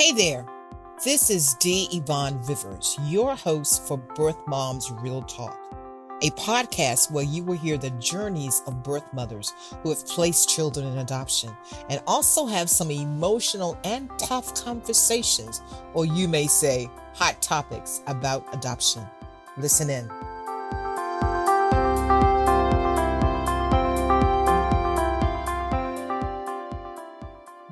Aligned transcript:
Hey 0.00 0.12
there. 0.12 0.46
This 1.04 1.28
is 1.28 1.52
D. 1.60 1.86
Yvonne 1.92 2.40
Rivers, 2.44 2.96
your 3.02 3.36
host 3.36 3.86
for 3.86 3.98
Birth 3.98 4.38
Moms 4.46 4.90
Real 4.90 5.20
Talk, 5.20 5.58
a 6.22 6.30
podcast 6.30 7.10
where 7.10 7.22
you 7.22 7.44
will 7.44 7.58
hear 7.58 7.76
the 7.76 7.90
journeys 7.90 8.62
of 8.66 8.82
birth 8.82 9.04
mothers 9.12 9.52
who 9.82 9.90
have 9.90 10.06
placed 10.06 10.48
children 10.48 10.86
in 10.86 10.96
adoption 10.96 11.54
and 11.90 12.00
also 12.06 12.46
have 12.46 12.70
some 12.70 12.90
emotional 12.90 13.78
and 13.84 14.08
tough 14.18 14.54
conversations, 14.54 15.60
or 15.92 16.06
you 16.06 16.28
may 16.28 16.46
say 16.46 16.88
hot 17.12 17.42
topics 17.42 18.02
about 18.06 18.42
adoption. 18.54 19.06
Listen 19.58 19.90
in. 19.90 20.10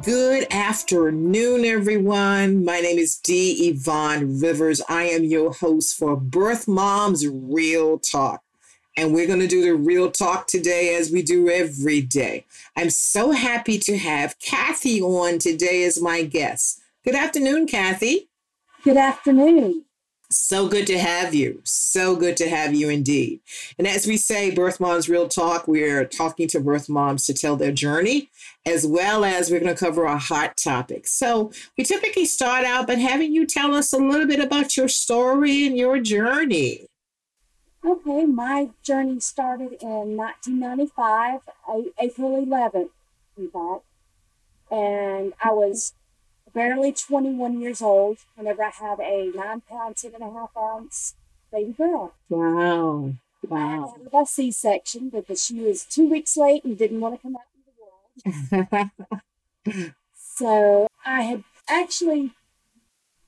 Good 0.08 0.46
afternoon, 0.50 1.66
everyone. 1.66 2.64
My 2.64 2.80
name 2.80 2.96
is 2.96 3.18
D. 3.18 3.68
Yvonne 3.68 4.40
Rivers. 4.40 4.80
I 4.88 5.02
am 5.02 5.22
your 5.22 5.52
host 5.52 5.98
for 5.98 6.16
Birth 6.16 6.66
Moms 6.66 7.26
Real 7.26 7.98
Talk. 7.98 8.42
And 8.96 9.12
we're 9.12 9.26
going 9.26 9.40
to 9.40 9.46
do 9.46 9.60
the 9.62 9.74
real 9.74 10.10
talk 10.10 10.46
today 10.46 10.94
as 10.94 11.10
we 11.10 11.20
do 11.20 11.50
every 11.50 12.00
day. 12.00 12.46
I'm 12.74 12.88
so 12.88 13.32
happy 13.32 13.78
to 13.80 13.98
have 13.98 14.38
Kathy 14.38 15.02
on 15.02 15.38
today 15.38 15.84
as 15.84 16.00
my 16.00 16.22
guest. 16.22 16.80
Good 17.04 17.14
afternoon, 17.14 17.66
Kathy. 17.66 18.30
Good 18.84 18.96
afternoon. 18.96 19.84
So 20.30 20.68
good 20.68 20.86
to 20.88 20.98
have 20.98 21.34
you. 21.34 21.62
So 21.64 22.14
good 22.14 22.36
to 22.36 22.50
have 22.50 22.74
you 22.74 22.90
indeed. 22.90 23.40
And 23.78 23.86
as 23.86 24.06
we 24.06 24.18
say, 24.18 24.50
Birth 24.50 24.78
Moms 24.78 25.08
Real 25.08 25.26
Talk, 25.26 25.66
we're 25.66 26.04
talking 26.04 26.46
to 26.48 26.60
birth 26.60 26.88
moms 26.88 27.24
to 27.26 27.34
tell 27.34 27.56
their 27.56 27.72
journey, 27.72 28.28
as 28.66 28.86
well 28.86 29.24
as 29.24 29.50
we're 29.50 29.60
going 29.60 29.74
to 29.74 29.84
cover 29.84 30.04
a 30.04 30.18
hot 30.18 30.58
topic. 30.58 31.06
So 31.06 31.50
we 31.78 31.84
typically 31.84 32.26
start 32.26 32.66
out 32.66 32.86
by 32.86 32.96
having 32.96 33.32
you 33.32 33.46
tell 33.46 33.74
us 33.74 33.92
a 33.94 33.98
little 33.98 34.26
bit 34.26 34.40
about 34.40 34.76
your 34.76 34.88
story 34.88 35.66
and 35.66 35.78
your 35.78 35.98
journey. 35.98 36.84
Okay, 37.82 38.26
my 38.26 38.68
journey 38.82 39.20
started 39.20 39.78
in 39.80 40.14
1995, 40.16 41.40
April 41.98 42.44
11th, 42.44 42.90
in 43.38 43.50
fact. 43.50 43.84
And 44.70 45.32
I 45.42 45.52
was 45.52 45.94
barely 46.54 46.92
21 46.92 47.60
years 47.60 47.82
old 47.82 48.18
whenever 48.34 48.62
I 48.62 48.70
had 48.70 49.00
a 49.00 49.30
nine 49.34 49.62
pound, 49.62 49.96
ten 49.96 50.14
and 50.14 50.22
a 50.22 50.30
half 50.30 50.50
ounce 50.56 51.14
baby 51.52 51.72
girl. 51.72 52.14
Wow. 52.28 53.14
Wow. 53.46 53.94
I 53.96 54.14
had 54.14 54.22
a 54.22 54.26
C 54.26 54.50
section 54.50 55.10
because 55.10 55.44
she 55.44 55.60
was 55.60 55.84
two 55.84 56.08
weeks 56.08 56.36
late 56.36 56.64
and 56.64 56.76
didn't 56.76 57.00
want 57.00 57.16
to 57.16 57.22
come 57.22 57.36
out 57.36 57.42
into 57.54 58.66
the 58.66 58.68
world. 59.66 59.92
so 60.14 60.88
I 61.04 61.22
had 61.22 61.44
actually 61.68 62.32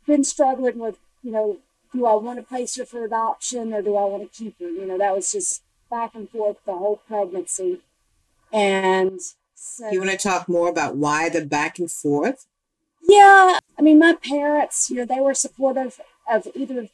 been 0.06 0.24
struggling 0.24 0.78
with, 0.78 0.98
you 1.22 1.30
know, 1.30 1.58
do 1.92 2.06
I 2.06 2.14
want 2.14 2.38
to 2.38 2.42
place 2.42 2.76
her 2.76 2.84
for 2.84 3.04
adoption 3.04 3.72
or 3.72 3.82
do 3.82 3.96
I 3.96 4.04
want 4.04 4.30
to 4.30 4.38
keep 4.38 4.58
her? 4.60 4.68
You 4.68 4.86
know, 4.86 4.98
that 4.98 5.14
was 5.14 5.32
just 5.32 5.62
back 5.90 6.14
and 6.14 6.28
forth 6.28 6.58
the 6.64 6.74
whole 6.74 6.96
pregnancy. 6.96 7.80
And 8.52 9.20
so. 9.54 9.90
You 9.90 10.00
want 10.00 10.12
to 10.12 10.16
talk 10.18 10.48
more 10.48 10.68
about 10.68 10.96
why 10.96 11.28
the 11.28 11.44
back 11.44 11.78
and 11.78 11.90
forth? 11.90 12.46
Yeah, 13.02 13.58
I 13.78 13.82
mean, 13.82 13.98
my 13.98 14.14
parents, 14.14 14.90
you 14.90 14.96
know, 14.96 15.04
they 15.04 15.20
were 15.20 15.34
supportive 15.34 16.00
of 16.30 16.46
either 16.54 16.88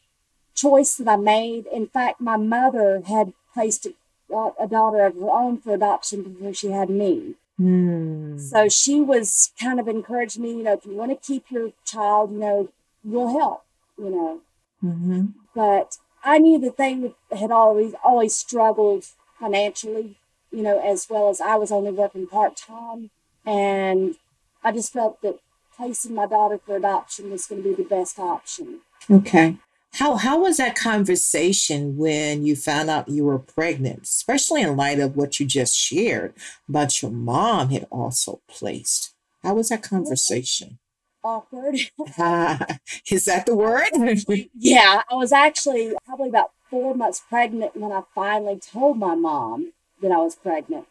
choice 0.55 0.95
that 0.97 1.09
I 1.09 1.17
made. 1.17 1.67
In 1.67 1.87
fact, 1.87 2.21
my 2.21 2.37
mother 2.37 3.03
had 3.07 3.33
placed 3.53 3.87
a, 3.87 4.51
a 4.59 4.67
daughter 4.67 5.05
of 5.05 5.15
her 5.15 5.31
own 5.31 5.59
for 5.59 5.75
adoption 5.75 6.23
before 6.23 6.55
she 6.55 6.71
had 6.71 6.91
me. 6.91 7.35
Hmm. 7.57 8.39
So 8.39 8.69
she 8.69 9.01
was 9.01 9.53
kind 9.61 9.81
of 9.81 9.89
encouraging 9.89 10.43
me, 10.43 10.51
you 10.51 10.63
know, 10.63 10.75
if 10.75 10.85
you 10.85 10.95
want 10.95 11.11
to 11.11 11.27
keep 11.27 11.51
your 11.51 11.73
child, 11.85 12.33
you 12.33 12.39
know, 12.39 12.69
we'll 13.03 13.39
help, 13.39 13.65
you 13.99 14.11
know. 14.11 14.41
Mm-hmm. 14.85 15.27
But 15.55 15.97
I 16.23 16.39
knew 16.39 16.59
that 16.61 16.77
they 16.77 17.13
had 17.37 17.51
always 17.51 17.95
always 18.05 18.35
struggled 18.35 19.07
financially, 19.39 20.17
you 20.51 20.63
know, 20.63 20.79
as 20.81 21.07
well 21.09 21.31
as 21.31 21.41
I 21.41 21.57
was 21.57 21.73
only 21.73 21.93
working 21.93 22.27
part 22.27 22.57
time, 22.57 23.11
and 23.45 24.17
I 24.63 24.73
just 24.73 24.93
felt 24.93 25.23
that 25.23 25.39
placing 25.77 26.15
my 26.15 26.27
daughter 26.27 26.59
for 26.65 26.77
adoption 26.77 27.31
was 27.31 27.47
going 27.47 27.63
to 27.63 27.69
be 27.69 27.75
the 27.75 27.89
best 27.89 28.19
option. 28.19 28.81
Okay. 29.11 29.57
How 29.95 30.17
how 30.17 30.41
was 30.41 30.59
that 30.59 30.77
conversation 30.77 31.97
when 31.97 32.45
you 32.45 32.55
found 32.55 32.91
out 32.91 33.09
you 33.09 33.25
were 33.25 33.39
pregnant, 33.39 34.03
especially 34.03 34.61
in 34.61 34.77
light 34.77 34.99
of 34.99 35.17
what 35.17 35.41
you 35.41 35.47
just 35.47 35.75
shared 35.75 36.35
about 36.69 37.01
your 37.01 37.11
mom 37.11 37.71
had 37.71 37.87
also 37.91 38.41
placed? 38.47 39.15
How 39.43 39.55
was 39.55 39.71
that 39.71 39.83
conversation? 39.83 40.79
Awkward. 41.25 41.75
is 43.11 43.25
that 43.25 43.47
the 43.47 43.55
word? 43.57 43.89
yeah, 44.55 45.03
I 45.11 45.15
was 45.15 45.33
actually 45.33 45.95
probably 46.05 46.29
about 46.29 46.53
four 46.69 46.95
months 46.95 47.23
pregnant 47.27 47.75
when 47.75 47.91
I 47.91 48.03
finally 48.15 48.59
told 48.59 48.99
my 48.99 49.15
mom 49.15 49.73
that 50.03 50.13
I 50.13 50.19
was 50.19 50.37
pregnant. 50.37 50.87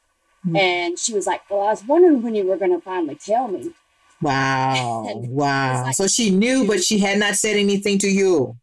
Mm-hmm. 0.45 0.55
And 0.55 0.99
she 0.99 1.13
was 1.13 1.27
like, 1.27 1.47
Well, 1.49 1.61
I 1.61 1.71
was 1.71 1.83
wondering 1.85 2.21
when 2.21 2.33
you 2.33 2.45
were 2.45 2.57
going 2.57 2.73
to 2.73 2.81
finally 2.81 3.15
tell 3.15 3.47
me. 3.47 3.71
Wow. 4.21 5.03
wow. 5.15 5.83
Like, 5.83 5.95
so 5.95 6.07
she 6.07 6.29
knew, 6.29 6.65
but 6.67 6.83
she 6.83 6.99
had 6.99 7.19
not 7.19 7.35
said 7.35 7.57
anything 7.57 7.99
to 7.99 8.07
you. 8.07 8.57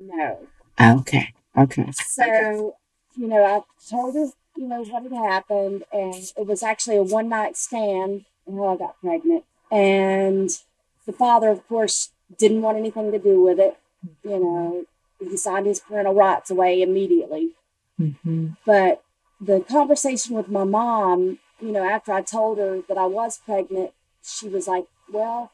No. 0.00 0.38
Okay. 0.80 1.32
Okay. 1.56 1.90
So, 1.92 2.22
okay. 2.22 2.70
you 3.16 3.28
know, 3.28 3.44
I 3.44 3.60
told 3.88 4.14
her, 4.14 4.28
you 4.56 4.68
know, 4.68 4.84
what 4.84 5.02
had 5.02 5.12
happened. 5.12 5.84
And 5.92 6.14
it 6.14 6.46
was 6.46 6.62
actually 6.62 6.96
a 6.96 7.02
one 7.02 7.28
night 7.28 7.56
stand 7.56 8.24
and 8.46 8.56
how 8.56 8.74
I 8.74 8.76
got 8.76 9.00
pregnant. 9.00 9.44
And 9.70 10.50
the 11.06 11.12
father, 11.12 11.48
of 11.48 11.66
course, 11.68 12.10
didn't 12.38 12.62
want 12.62 12.78
anything 12.78 13.12
to 13.12 13.18
do 13.18 13.40
with 13.42 13.58
it. 13.58 13.76
You 14.24 14.38
know, 14.38 14.84
he 15.20 15.36
signed 15.36 15.66
his 15.66 15.80
parental 15.80 16.14
rights 16.14 16.50
away 16.50 16.82
immediately. 16.82 17.50
Mm-hmm. 18.00 18.48
But 18.66 19.02
the 19.40 19.60
conversation 19.60 20.36
with 20.36 20.48
my 20.48 20.64
mom, 20.64 21.38
you 21.60 21.72
know, 21.72 21.84
after 21.84 22.12
I 22.12 22.22
told 22.22 22.58
her 22.58 22.80
that 22.88 22.98
I 22.98 23.06
was 23.06 23.38
pregnant, 23.44 23.92
she 24.22 24.48
was 24.48 24.66
like, 24.68 24.86
Well, 25.12 25.52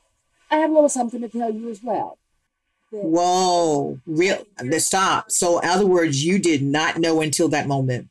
I 0.50 0.56
have 0.58 0.70
a 0.70 0.74
little 0.74 0.88
something 0.88 1.20
to 1.20 1.28
tell 1.28 1.50
you 1.50 1.70
as 1.70 1.82
well. 1.82 2.18
Whoa, 2.90 4.00
real 4.06 4.46
the 4.58 4.80
stop. 4.80 5.30
So 5.30 5.58
in 5.58 5.68
other 5.68 5.86
words, 5.86 6.24
you 6.24 6.38
did 6.38 6.62
not 6.62 6.98
know 6.98 7.20
until 7.20 7.48
that 7.48 7.66
moment. 7.66 8.08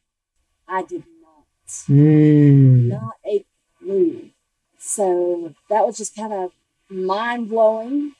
I 0.67 0.83
did 0.83 1.03
not. 1.21 1.45
Mm. 1.89 2.89
Not 2.89 3.15
a 3.25 3.45
clue. 3.79 4.29
So 4.77 5.55
that 5.69 5.85
was 5.85 5.97
just 5.97 6.15
kind 6.15 6.31
of 6.31 6.51
mind 6.89 7.49
blowing, 7.49 8.13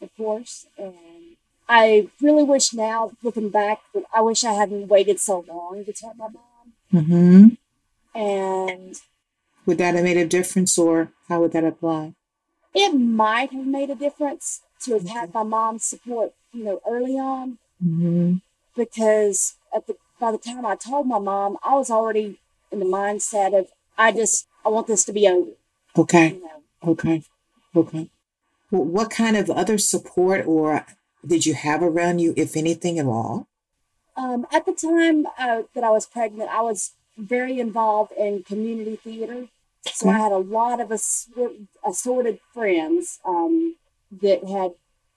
of 0.00 0.16
course. 0.16 0.66
And 0.78 0.94
I 1.68 2.08
really 2.20 2.44
wish 2.44 2.72
now, 2.72 3.12
looking 3.22 3.50
back, 3.50 3.80
I 4.14 4.20
wish 4.20 4.44
I 4.44 4.52
hadn't 4.52 4.88
waited 4.88 5.18
so 5.18 5.44
long 5.48 5.84
to 5.84 5.92
tell 5.92 6.14
my 6.14 6.28
mom. 6.28 6.72
Mm-hmm. 6.92 8.18
And 8.18 9.00
would 9.66 9.78
that 9.78 9.94
have 9.94 10.04
made 10.04 10.16
a 10.16 10.26
difference, 10.26 10.76
or 10.78 11.12
how 11.28 11.40
would 11.40 11.52
that 11.52 11.64
apply? 11.64 12.14
It 12.74 12.94
might 12.94 13.52
have 13.52 13.66
made 13.66 13.90
a 13.90 13.94
difference 13.94 14.62
to 14.82 14.94
have 14.94 15.08
had 15.08 15.34
my 15.34 15.42
mom's 15.42 15.84
support, 15.84 16.32
you 16.52 16.64
know, 16.64 16.80
early 16.88 17.18
on, 17.18 17.58
mm-hmm. 17.82 18.34
because 18.76 19.54
at 19.74 19.86
the 19.86 19.96
by 20.20 20.32
the 20.32 20.38
time 20.38 20.64
I 20.64 20.76
told 20.76 21.06
my 21.06 21.18
mom, 21.18 21.58
I 21.62 21.74
was 21.74 21.90
already 21.90 22.40
in 22.70 22.78
the 22.78 22.86
mindset 22.86 23.58
of 23.58 23.68
I 23.96 24.12
just 24.12 24.46
I 24.64 24.68
want 24.68 24.86
this 24.86 25.04
to 25.04 25.12
be 25.12 25.28
over. 25.28 25.52
Okay. 25.96 26.34
You 26.34 26.40
know? 26.40 26.92
Okay. 26.92 27.22
Okay. 27.76 28.10
Well, 28.70 28.84
what 28.84 29.10
kind 29.10 29.36
of 29.36 29.50
other 29.50 29.78
support 29.78 30.46
or 30.46 30.86
did 31.26 31.46
you 31.46 31.54
have 31.54 31.82
around 31.82 32.18
you, 32.18 32.34
if 32.36 32.56
anything 32.56 32.98
at 32.98 33.06
all? 33.06 33.46
Um, 34.16 34.46
at 34.52 34.66
the 34.66 34.72
time 34.72 35.26
uh, 35.38 35.62
that 35.74 35.84
I 35.84 35.90
was 35.90 36.06
pregnant, 36.06 36.50
I 36.50 36.60
was 36.60 36.92
very 37.16 37.58
involved 37.60 38.12
in 38.12 38.42
community 38.42 38.96
theater. 38.96 39.48
So 39.86 40.08
I 40.08 40.18
had 40.18 40.32
a 40.32 40.38
lot 40.38 40.80
of 40.80 40.90
assorted 40.90 42.38
friends 42.52 43.20
um, 43.24 43.76
that 44.10 44.44
had 44.44 44.72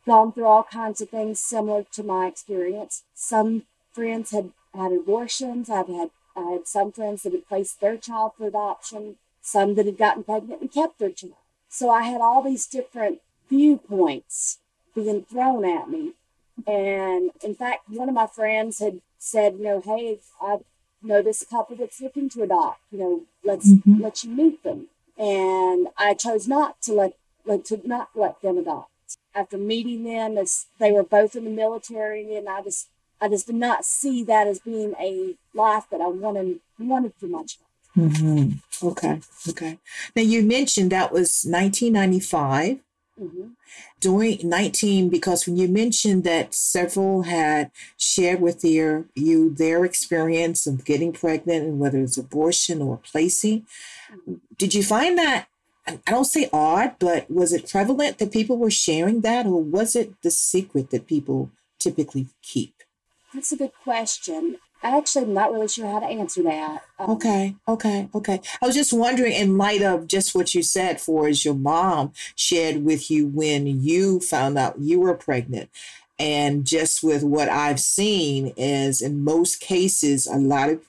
gone 0.05 0.31
through 0.31 0.45
all 0.45 0.63
kinds 0.63 1.01
of 1.01 1.09
things 1.09 1.39
similar 1.39 1.85
to 1.91 2.03
my 2.03 2.27
experience. 2.27 3.03
Some 3.13 3.63
friends 3.91 4.31
had 4.31 4.51
had 4.73 4.91
abortions. 4.91 5.69
I've 5.69 5.87
had 5.87 6.09
I 6.35 6.51
had 6.51 6.67
some 6.67 6.91
friends 6.91 7.23
that 7.23 7.33
had 7.33 7.47
placed 7.47 7.81
their 7.81 7.97
child 7.97 8.33
for 8.37 8.47
adoption. 8.47 9.15
Some 9.41 9.75
that 9.75 9.85
had 9.85 9.97
gotten 9.97 10.23
pregnant 10.23 10.61
and 10.61 10.71
kept 10.71 10.99
their 10.99 11.11
child. 11.11 11.33
So 11.69 11.89
I 11.89 12.03
had 12.03 12.21
all 12.21 12.43
these 12.43 12.67
different 12.67 13.19
viewpoints 13.49 14.59
being 14.93 15.23
thrown 15.23 15.65
at 15.65 15.89
me. 15.89 16.13
And 16.65 17.31
in 17.43 17.55
fact, 17.55 17.89
one 17.89 18.09
of 18.09 18.15
my 18.15 18.27
friends 18.27 18.79
had 18.79 19.01
said, 19.17 19.57
you 19.57 19.63
know, 19.63 19.81
hey, 19.81 20.19
I 20.41 20.57
know 21.01 21.21
this 21.21 21.43
couple 21.43 21.75
that's 21.75 22.01
looking 22.01 22.29
to 22.29 22.43
adopt 22.43 22.79
you 22.91 22.99
know 22.99 23.21
let's 23.43 23.69
mm-hmm. 23.69 24.01
let 24.01 24.23
you 24.23 24.31
meet 24.31 24.63
them. 24.63 24.87
And 25.17 25.87
i 25.97 26.13
chose 26.13 26.47
not 26.47 26.81
to 26.83 26.93
let, 26.93 27.13
let 27.45 27.65
to 27.65 27.81
not 27.87 28.09
let 28.15 28.41
them 28.41 28.57
adopt. 28.57 28.91
After 29.33 29.57
meeting 29.57 30.03
them 30.03 30.37
as 30.37 30.65
they 30.79 30.91
were 30.91 31.03
both 31.03 31.35
in 31.35 31.43
the 31.43 31.49
military 31.49 32.35
and 32.35 32.49
i 32.49 32.61
just 32.61 32.89
i 33.21 33.27
just 33.27 33.47
did 33.47 33.55
not 33.55 33.85
see 33.85 34.23
that 34.23 34.47
as 34.47 34.59
being 34.59 34.93
a 34.99 35.35
life 35.53 35.85
that 35.91 36.01
i 36.01 36.07
wanted 36.07 36.59
wanted 36.79 37.13
for 37.19 37.27
my 37.27 37.43
child. 37.43 37.63
Mm-hmm. 37.95 38.87
okay 38.87 39.21
okay. 39.49 39.79
Now 40.15 40.21
you 40.21 40.43
mentioned 40.43 40.91
that 40.91 41.11
was 41.11 41.45
1995 41.47 42.79
Mm-hmm. 43.19 43.47
During 43.99 44.47
19, 44.47 45.09
because 45.09 45.47
when 45.47 45.57
you 45.57 45.67
mentioned 45.67 46.23
that 46.23 46.53
several 46.53 47.23
had 47.23 47.71
shared 47.97 48.41
with 48.41 48.61
their, 48.61 49.05
you 49.15 49.53
their 49.53 49.83
experience 49.85 50.67
of 50.67 50.85
getting 50.85 51.11
pregnant 51.11 51.65
and 51.65 51.79
whether 51.79 51.99
it's 51.99 52.17
abortion 52.17 52.81
or 52.81 52.97
placing, 52.97 53.65
mm-hmm. 54.11 54.35
did 54.57 54.73
you 54.73 54.83
find 54.83 55.17
that, 55.17 55.47
I 55.87 55.99
don't 56.05 56.25
say 56.25 56.49
odd, 56.51 56.95
but 56.99 57.31
was 57.31 57.53
it 57.53 57.69
prevalent 57.69 58.17
that 58.19 58.31
people 58.31 58.57
were 58.57 58.69
sharing 58.69 59.21
that 59.21 59.45
or 59.45 59.63
was 59.63 59.95
it 59.95 60.21
the 60.21 60.31
secret 60.31 60.91
that 60.91 61.07
people 61.07 61.49
typically 61.79 62.27
keep? 62.43 62.83
That's 63.33 63.51
a 63.51 63.57
good 63.57 63.71
question. 63.83 64.57
I 64.83 64.97
actually 64.97 65.25
am 65.25 65.33
not 65.33 65.51
really 65.51 65.67
sure 65.67 65.89
how 65.89 65.99
to 65.99 66.05
answer 66.05 66.43
that. 66.43 66.83
Um, 66.99 67.11
okay, 67.11 67.55
okay, 67.67 68.09
okay. 68.13 68.41
I 68.61 68.65
was 68.65 68.75
just 68.75 68.93
wondering, 68.93 69.33
in 69.33 69.57
light 69.57 69.81
of 69.81 70.07
just 70.07 70.35
what 70.35 70.53
you 70.53 70.61
said, 70.61 71.01
for 71.01 71.27
as 71.27 71.43
your 71.43 71.55
mom 71.55 72.13
shared 72.35 72.83
with 72.83 73.09
you 73.09 73.27
when 73.27 73.65
you 73.65 74.19
found 74.19 74.57
out 74.57 74.79
you 74.79 74.99
were 74.99 75.15
pregnant, 75.15 75.69
and 76.19 76.65
just 76.65 77.03
with 77.03 77.23
what 77.23 77.49
I've 77.49 77.79
seen 77.79 78.53
is 78.57 79.01
in 79.01 79.23
most 79.23 79.59
cases, 79.59 80.27
a 80.27 80.37
lot 80.37 80.69
of 80.69 80.81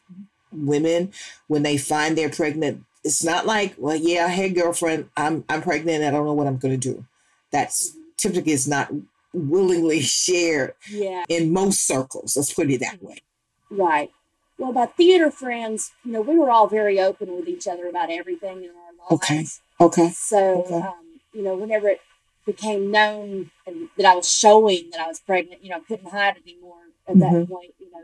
women 0.53 1.13
when 1.47 1.63
they 1.63 1.77
find 1.77 2.17
they're 2.17 2.31
pregnant, 2.31 2.85
it's 3.05 3.25
not 3.25 3.47
like, 3.47 3.75
well, 3.79 3.97
yeah, 3.97 4.29
hey 4.29 4.51
girlfriend, 4.51 5.09
I'm 5.17 5.45
I'm 5.49 5.63
pregnant. 5.63 6.05
I 6.05 6.11
don't 6.11 6.27
know 6.27 6.35
what 6.35 6.47
I'm 6.47 6.59
going 6.59 6.79
to 6.79 6.93
do. 6.93 7.07
That's 7.51 7.97
typically 8.17 8.53
is 8.53 8.69
not 8.69 8.93
willingly 9.33 10.01
shared 10.03 10.75
yeah. 10.91 11.25
in 11.29 11.53
most 11.53 11.87
circles. 11.87 12.37
Let's 12.37 12.53
put 12.53 12.71
it 12.71 12.81
that 12.81 13.03
way. 13.03 13.23
Right. 13.71 14.11
Well, 14.59 14.73
my 14.73 14.87
theater 14.87 15.31
friends, 15.31 15.93
you 16.05 16.13
know, 16.13 16.21
we 16.21 16.37
were 16.37 16.51
all 16.51 16.67
very 16.67 17.01
open 17.01 17.37
with 17.37 17.49
each 17.49 17.69
other 17.69 17.87
about 17.87 18.11
everything 18.11 18.65
in 18.65 18.71
our 18.71 18.93
lives. 18.99 19.13
Okay. 19.13 19.47
Okay. 19.81 20.11
So, 20.11 20.63
okay. 20.63 20.75
Um, 20.87 21.21
you 21.33 21.43
know, 21.43 21.55
whenever 21.55 21.89
it 21.89 22.01
became 22.45 22.91
known 22.91 23.51
that 23.97 24.07
I 24.07 24.15
was 24.15 24.31
showing 24.31 24.91
that 24.91 25.01
I 25.01 25.07
was 25.07 25.21
pregnant, 25.21 25.63
you 25.63 25.71
know, 25.71 25.77
I 25.77 25.81
couldn't 25.81 26.11
hide 26.11 26.37
anymore 26.45 26.79
at 27.07 27.15
mm-hmm. 27.15 27.41
that 27.41 27.49
point, 27.49 27.75
you 27.79 27.91
know, 27.93 28.03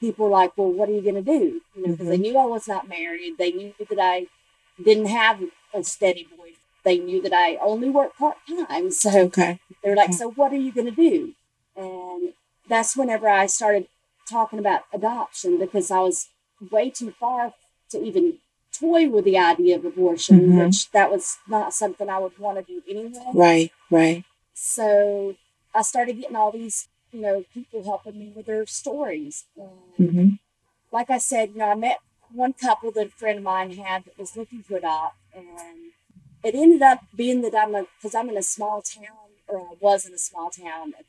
people 0.00 0.24
were 0.24 0.32
like, 0.32 0.56
well, 0.56 0.72
what 0.72 0.88
are 0.88 0.92
you 0.92 1.02
going 1.02 1.14
to 1.14 1.22
do? 1.22 1.60
You 1.76 1.82
know, 1.82 1.92
because 1.92 1.98
mm-hmm. 1.98 2.08
they 2.08 2.16
knew 2.16 2.38
I 2.38 2.46
was 2.46 2.66
not 2.66 2.88
married. 2.88 3.38
They 3.38 3.52
knew 3.52 3.72
that 3.78 3.98
I 4.00 4.26
didn't 4.82 5.06
have 5.06 5.40
a 5.72 5.84
steady 5.84 6.26
boyfriend. 6.28 6.56
They 6.84 6.98
knew 6.98 7.22
that 7.22 7.32
I 7.32 7.56
only 7.62 7.90
worked 7.90 8.18
part 8.18 8.38
time. 8.48 8.90
So 8.90 9.16
okay. 9.26 9.60
they 9.82 9.90
were 9.90 9.96
like, 9.96 10.10
okay. 10.10 10.18
so 10.18 10.30
what 10.32 10.52
are 10.52 10.56
you 10.56 10.72
going 10.72 10.88
to 10.88 10.90
do? 10.90 11.34
And 11.76 12.32
that's 12.68 12.96
whenever 12.96 13.28
I 13.28 13.46
started 13.46 13.86
talking 14.28 14.58
about 14.58 14.82
adoption 14.92 15.58
because 15.58 15.90
I 15.90 16.00
was 16.00 16.28
way 16.70 16.90
too 16.90 17.12
far 17.18 17.54
to 17.90 18.02
even 18.02 18.38
toy 18.72 19.08
with 19.08 19.24
the 19.24 19.38
idea 19.38 19.76
of 19.76 19.84
abortion, 19.84 20.40
mm-hmm. 20.40 20.58
which 20.58 20.90
that 20.92 21.10
was 21.10 21.38
not 21.48 21.74
something 21.74 22.08
I 22.08 22.18
would 22.18 22.38
want 22.38 22.58
to 22.58 22.64
do 22.64 22.82
anyway. 22.88 23.30
Right, 23.34 23.72
right. 23.90 24.24
So 24.54 25.36
I 25.74 25.82
started 25.82 26.20
getting 26.20 26.36
all 26.36 26.52
these, 26.52 26.88
you 27.12 27.20
know, 27.20 27.44
people 27.52 27.84
helping 27.84 28.18
me 28.18 28.32
with 28.34 28.46
their 28.46 28.66
stories. 28.66 29.44
Mm-hmm. 29.98 30.36
Like 30.90 31.10
I 31.10 31.18
said, 31.18 31.50
you 31.50 31.58
know, 31.58 31.70
I 31.70 31.74
met 31.74 31.98
one 32.32 32.52
couple 32.54 32.90
that 32.92 33.06
a 33.06 33.10
friend 33.10 33.38
of 33.38 33.44
mine 33.44 33.76
had 33.76 34.04
that 34.04 34.18
was 34.18 34.36
looking 34.36 34.62
to 34.64 34.76
adopt, 34.76 35.16
and 35.34 35.92
it 36.42 36.54
ended 36.54 36.82
up 36.82 37.00
being 37.14 37.42
that 37.42 37.54
I'm 37.54 37.74
a 37.74 37.84
because 37.98 38.14
I'm 38.14 38.28
in 38.28 38.36
a 38.36 38.42
small 38.42 38.82
town, 38.82 39.30
or 39.48 39.60
I 39.60 39.74
was 39.80 40.06
in 40.06 40.14
a 40.14 40.18
small 40.18 40.50
town 40.50 40.94
at 40.98 41.04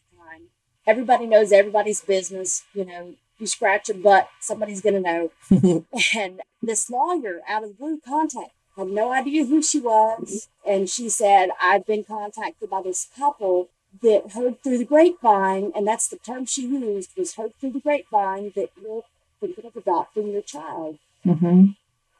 everybody 0.85 1.25
knows 1.25 1.51
everybody's 1.51 2.01
business. 2.01 2.63
You 2.74 2.85
know, 2.85 3.15
you 3.39 3.47
scratch 3.47 3.89
a 3.89 3.94
butt, 3.94 4.30
somebody's 4.39 4.81
going 4.81 5.01
to 5.01 5.01
know. 5.01 5.31
and 6.15 6.41
this 6.62 6.89
lawyer 6.89 7.41
out 7.47 7.63
of 7.63 7.69
the 7.69 7.75
blue 7.75 8.00
contact 8.06 8.51
had 8.77 8.88
no 8.88 9.12
idea 9.12 9.45
who 9.45 9.62
she 9.62 9.80
was. 9.80 10.47
And 10.65 10.89
she 10.89 11.09
said, 11.09 11.50
I've 11.62 11.85
been 11.85 12.03
contacted 12.03 12.69
by 12.69 12.81
this 12.81 13.09
couple 13.18 13.69
that 14.01 14.31
heard 14.31 14.62
through 14.63 14.80
the 14.80 14.85
grapevine, 14.85 15.71
and 15.75 15.88
that's 15.88 16.07
the 16.07 16.18
term 16.18 16.45
she 16.45 16.63
used, 16.63 17.12
was 17.15 17.36
heard 17.36 17.53
through 17.59 17.71
the 17.71 17.79
grapevine 17.79 18.51
that 18.56 18.69
you're 18.81 19.03
thinking 19.39 19.65
of 19.65 19.75
adopting 19.75 20.31
your 20.31 20.41
child. 20.41 20.97
Mm-hmm. 21.25 21.65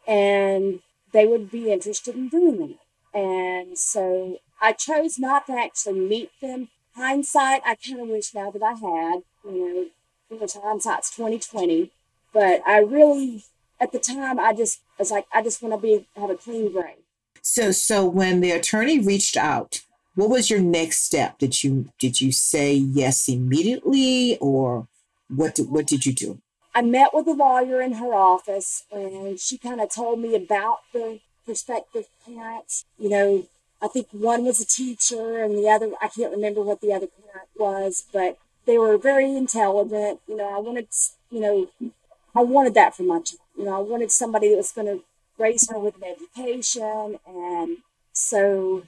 And 0.08 0.80
they 1.12 1.26
would 1.26 1.50
be 1.50 1.72
interested 1.72 2.16
in 2.16 2.30
doing 2.30 2.62
it. 2.62 3.18
And 3.18 3.78
so 3.78 4.40
I 4.62 4.74
chose 4.74 5.18
not 5.18 5.48
to 5.48 5.54
actually 5.54 6.00
meet 6.00 6.32
them 6.42 6.70
hindsight, 6.96 7.62
I 7.66 7.76
kind 7.76 8.00
of 8.02 8.08
wish 8.08 8.34
now 8.34 8.52
that 8.52 8.64
I 8.64 8.74
had, 8.74 9.24
you 9.46 9.92
know, 10.30 10.38
which 10.38 10.54
hindsight's 10.54 11.16
2020. 11.16 11.92
But 12.34 12.62
I 12.66 12.80
really, 12.80 13.44
at 13.80 13.92
the 13.92 14.00
time, 14.00 14.40
I 14.40 14.54
just 14.54 14.80
was 14.98 15.12
like, 15.12 15.26
I 15.34 15.44
just 15.44 15.62
want 15.62 15.76
to 15.76 15.82
be 15.82 16.08
have 16.16 16.30
a 16.30 16.36
clean 16.36 16.72
break. 16.72 17.00
So, 17.42 17.72
so 17.72 18.06
when 18.06 18.42
the 18.42 18.52
attorney 18.52 19.00
reached 19.00 19.38
out, 19.38 19.82
what 20.16 20.30
was 20.30 20.50
your 20.50 20.60
next 20.60 21.04
step? 21.04 21.38
Did 21.40 21.64
you 21.64 21.90
did 22.00 22.22
you 22.22 22.32
say 22.32 22.74
yes 22.74 23.28
immediately, 23.28 24.38
or 24.40 24.88
what 25.28 25.56
did 25.56 25.70
what 25.70 25.88
did 25.88 26.06
you 26.06 26.14
do? 26.14 26.40
I 26.76 26.82
met 26.82 27.14
with 27.14 27.28
a 27.28 27.34
lawyer 27.34 27.82
in 27.82 27.94
her 27.94 28.14
office, 28.14 28.84
and 28.92 29.40
she 29.40 29.58
kind 29.58 29.82
of 29.82 29.90
told 29.90 30.20
me 30.20 30.36
about 30.36 30.80
the 30.92 31.20
prospective 31.46 32.06
parents. 32.26 32.86
You 32.98 33.10
know, 33.10 33.46
I 33.84 33.88
think 33.90 34.08
one 34.12 34.46
was 34.46 34.62
a 34.62 34.66
teacher 34.66 35.44
and 35.44 35.58
the 35.58 35.68
other, 35.68 35.92
I 36.02 36.08
can't 36.08 36.32
remember 36.32 36.62
what 36.62 36.80
the 36.80 36.94
other 36.94 37.08
parent 37.08 37.50
was, 37.58 38.06
but 38.14 38.38
they 38.66 38.78
were 38.78 38.98
very 38.98 39.36
intelligent. 39.36 40.22
You 40.26 40.38
know, 40.38 40.56
I 40.56 40.60
wanted, 40.60 40.88
you 41.30 41.42
know, 41.42 41.92
I 42.34 42.44
wanted 42.44 42.76
that 42.76 42.96
for 42.96 43.04
my 43.04 43.20
child. 43.20 43.42
You 43.58 43.66
know, 43.66 43.76
I 43.76 43.82
wanted 43.82 44.10
somebody 44.10 44.50
that 44.50 44.58
was 44.58 44.72
going 44.72 44.88
to 44.88 45.04
raise 45.38 45.70
her 45.70 45.78
with 45.78 45.96
an 45.98 46.04
education. 46.04 47.20
And 47.28 47.80
so 48.14 48.84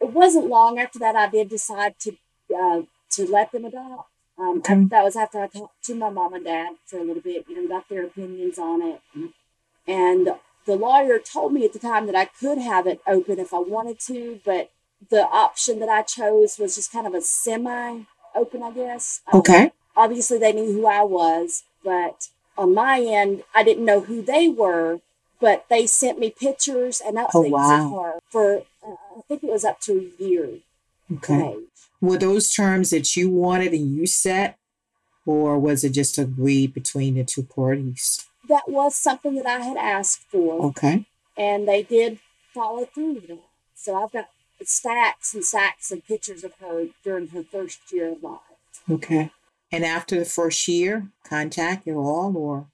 it 0.00 0.12
wasn't 0.12 0.48
long 0.48 0.78
after 0.78 0.98
that 0.98 1.16
I 1.16 1.28
did 1.30 1.48
decide 1.48 1.94
to, 2.00 2.12
uh, 2.54 2.82
to 3.12 3.26
let 3.26 3.52
them 3.52 3.64
adopt. 3.64 4.10
Um, 4.38 4.58
okay. 4.58 4.84
that 4.84 5.04
was 5.04 5.16
after 5.16 5.42
I 5.42 5.48
talked 5.48 5.82
to 5.84 5.94
my 5.94 6.10
mom 6.10 6.34
and 6.34 6.44
dad 6.44 6.74
for 6.86 6.98
a 6.98 7.04
little 7.04 7.22
bit, 7.22 7.46
you 7.48 7.56
know, 7.56 7.68
got 7.68 7.88
their 7.88 8.04
opinions 8.04 8.58
on 8.58 8.82
it. 8.82 9.00
And 9.86 10.30
the 10.66 10.76
lawyer 10.76 11.18
told 11.18 11.52
me 11.52 11.64
at 11.64 11.72
the 11.72 11.78
time 11.78 12.06
that 12.06 12.14
I 12.14 12.26
could 12.26 12.58
have 12.58 12.86
it 12.86 13.00
open 13.06 13.38
if 13.38 13.52
I 13.54 13.58
wanted 13.58 13.98
to, 14.00 14.40
but 14.44 14.70
the 15.08 15.22
option 15.22 15.80
that 15.80 15.88
I 15.88 16.02
chose 16.02 16.58
was 16.58 16.74
just 16.74 16.92
kind 16.92 17.06
of 17.06 17.14
a 17.14 17.22
semi 17.22 18.02
open, 18.34 18.62
I 18.62 18.70
guess. 18.70 19.22
Um, 19.32 19.40
okay. 19.40 19.64
Um, 19.64 19.70
obviously, 19.96 20.38
they 20.38 20.52
knew 20.52 20.72
who 20.72 20.86
I 20.86 21.02
was, 21.02 21.64
but 21.82 22.28
on 22.56 22.74
my 22.74 23.00
end, 23.00 23.42
I 23.54 23.62
didn't 23.62 23.84
know 23.84 24.00
who 24.00 24.22
they 24.22 24.48
were, 24.48 25.00
but 25.40 25.64
they 25.70 25.86
sent 25.86 26.18
me 26.18 26.30
pictures 26.30 27.00
and 27.04 27.16
updates 27.16 27.30
oh, 27.34 27.48
wow. 27.48 27.86
of 27.86 27.92
her 27.92 28.18
for, 28.28 28.58
uh, 28.86 28.96
I 29.16 29.20
think 29.26 29.42
it 29.42 29.50
was 29.50 29.64
up 29.64 29.80
to 29.82 30.12
a 30.18 30.22
year. 30.22 30.48
Okay. 31.12 31.56
Were 32.00 32.18
those 32.18 32.50
terms 32.50 32.90
that 32.90 33.16
you 33.16 33.30
wanted 33.30 33.72
and 33.72 33.96
you 33.96 34.06
set, 34.06 34.58
or 35.26 35.58
was 35.58 35.84
it 35.84 35.90
just 35.90 36.18
agreed 36.18 36.72
between 36.72 37.14
the 37.14 37.24
two 37.24 37.42
parties? 37.42 38.26
That 38.48 38.68
was 38.68 38.96
something 38.96 39.34
that 39.36 39.46
I 39.46 39.60
had 39.60 39.76
asked 39.76 40.22
for. 40.30 40.66
Okay. 40.66 41.06
And 41.36 41.66
they 41.66 41.82
did 41.82 42.18
follow 42.52 42.84
through 42.84 43.14
with 43.14 43.28
that. 43.28 43.38
So 43.74 44.02
I've 44.02 44.12
got 44.12 44.28
stacks 44.64 45.34
and 45.34 45.44
stacks 45.44 45.90
of 45.90 46.06
pictures 46.06 46.44
of 46.44 46.54
her 46.60 46.86
during 47.02 47.28
her 47.28 47.42
first 47.42 47.80
year 47.92 48.12
of 48.12 48.22
life. 48.22 48.40
Okay. 48.90 49.30
And 49.72 49.84
after 49.84 50.18
the 50.18 50.24
first 50.24 50.66
year, 50.68 51.08
contact 51.24 51.86
at 51.86 51.94
all 51.94 52.36
or? 52.36 52.66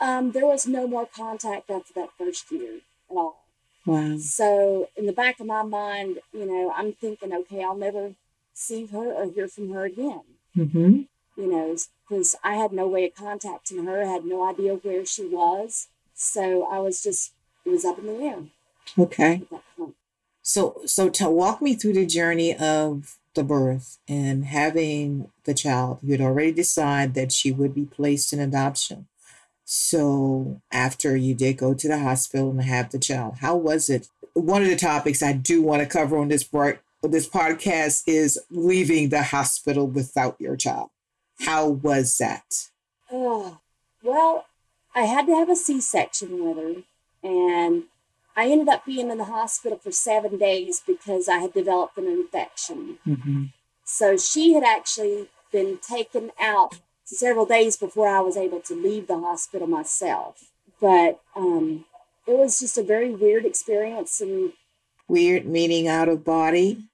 Um, 0.00 0.32
there 0.32 0.46
was 0.46 0.66
no 0.66 0.86
more 0.86 1.06
contact 1.06 1.70
after 1.70 1.94
that 1.94 2.10
first 2.18 2.50
year 2.50 2.76
at 3.10 3.16
all. 3.16 3.44
Wow. 3.86 4.16
So 4.18 4.90
in 4.96 5.06
the 5.06 5.12
back 5.12 5.40
of 5.40 5.46
my 5.46 5.62
mind, 5.62 6.18
you 6.32 6.46
know, 6.46 6.72
I'm 6.76 6.92
thinking, 6.92 7.32
okay, 7.32 7.64
I'll 7.64 7.76
never 7.76 8.14
see 8.52 8.86
her 8.86 9.12
or 9.12 9.30
hear 9.32 9.48
from 9.48 9.72
her 9.72 9.84
again. 9.84 10.22
Mm-hmm 10.56 11.02
you 11.36 11.50
know, 11.50 11.76
because 12.12 12.36
I 12.44 12.56
had 12.56 12.72
no 12.72 12.86
way 12.86 13.06
of 13.06 13.14
contacting 13.14 13.86
her, 13.86 14.02
I 14.02 14.06
had 14.06 14.26
no 14.26 14.46
idea 14.46 14.74
where 14.74 15.06
she 15.06 15.24
was. 15.24 15.88
So 16.14 16.64
I 16.64 16.78
was 16.78 17.02
just, 17.02 17.32
it 17.64 17.70
was 17.70 17.86
up 17.86 17.98
in 17.98 18.06
the 18.06 18.22
air. 18.22 18.38
Okay. 18.98 19.42
So, 20.42 20.82
so 20.84 21.08
to 21.08 21.30
walk 21.30 21.62
me 21.62 21.74
through 21.74 21.94
the 21.94 22.04
journey 22.04 22.54
of 22.54 23.16
the 23.34 23.42
birth 23.42 23.98
and 24.06 24.44
having 24.44 25.30
the 25.44 25.54
child, 25.54 26.00
you 26.02 26.12
had 26.12 26.20
already 26.20 26.52
decided 26.52 27.14
that 27.14 27.32
she 27.32 27.50
would 27.50 27.74
be 27.74 27.86
placed 27.86 28.34
in 28.34 28.40
adoption. 28.40 29.06
So 29.64 30.60
after 30.70 31.16
you 31.16 31.34
did 31.34 31.56
go 31.56 31.72
to 31.72 31.88
the 31.88 31.98
hospital 31.98 32.50
and 32.50 32.62
have 32.62 32.90
the 32.90 32.98
child, 32.98 33.36
how 33.40 33.56
was 33.56 33.88
it? 33.88 34.08
One 34.34 34.60
of 34.60 34.68
the 34.68 34.76
topics 34.76 35.22
I 35.22 35.32
do 35.32 35.62
want 35.62 35.80
to 35.80 35.88
cover 35.88 36.18
on 36.18 36.28
this 36.28 36.44
part, 36.44 36.82
this 37.02 37.28
podcast 37.28 38.02
is 38.06 38.38
leaving 38.50 39.08
the 39.08 39.22
hospital 39.22 39.86
without 39.86 40.36
your 40.38 40.56
child. 40.56 40.90
How 41.40 41.68
was 41.68 42.16
that? 42.18 42.68
Oh, 43.10 43.58
well, 44.02 44.46
I 44.94 45.02
had 45.02 45.26
to 45.26 45.34
have 45.34 45.50
a 45.50 45.56
C 45.56 45.80
section 45.80 46.44
with 46.44 46.56
her, 46.56 46.82
and 47.22 47.84
I 48.36 48.46
ended 48.50 48.68
up 48.68 48.86
being 48.86 49.10
in 49.10 49.18
the 49.18 49.24
hospital 49.24 49.78
for 49.78 49.92
seven 49.92 50.38
days 50.38 50.82
because 50.86 51.28
I 51.28 51.38
had 51.38 51.52
developed 51.52 51.98
an 51.98 52.06
infection. 52.06 52.98
Mm-hmm. 53.06 53.44
So 53.84 54.16
she 54.16 54.54
had 54.54 54.64
actually 54.64 55.28
been 55.50 55.78
taken 55.78 56.30
out 56.40 56.80
several 57.04 57.44
days 57.44 57.76
before 57.76 58.08
I 58.08 58.20
was 58.20 58.36
able 58.36 58.60
to 58.60 58.74
leave 58.74 59.06
the 59.06 59.18
hospital 59.18 59.66
myself. 59.66 60.50
But 60.80 61.20
um, 61.36 61.84
it 62.26 62.36
was 62.36 62.60
just 62.60 62.78
a 62.78 62.82
very 62.82 63.10
weird 63.10 63.44
experience 63.44 64.20
and 64.20 64.52
weird 65.08 65.44
meaning 65.44 65.88
out 65.88 66.08
of 66.08 66.24
body 66.24 66.84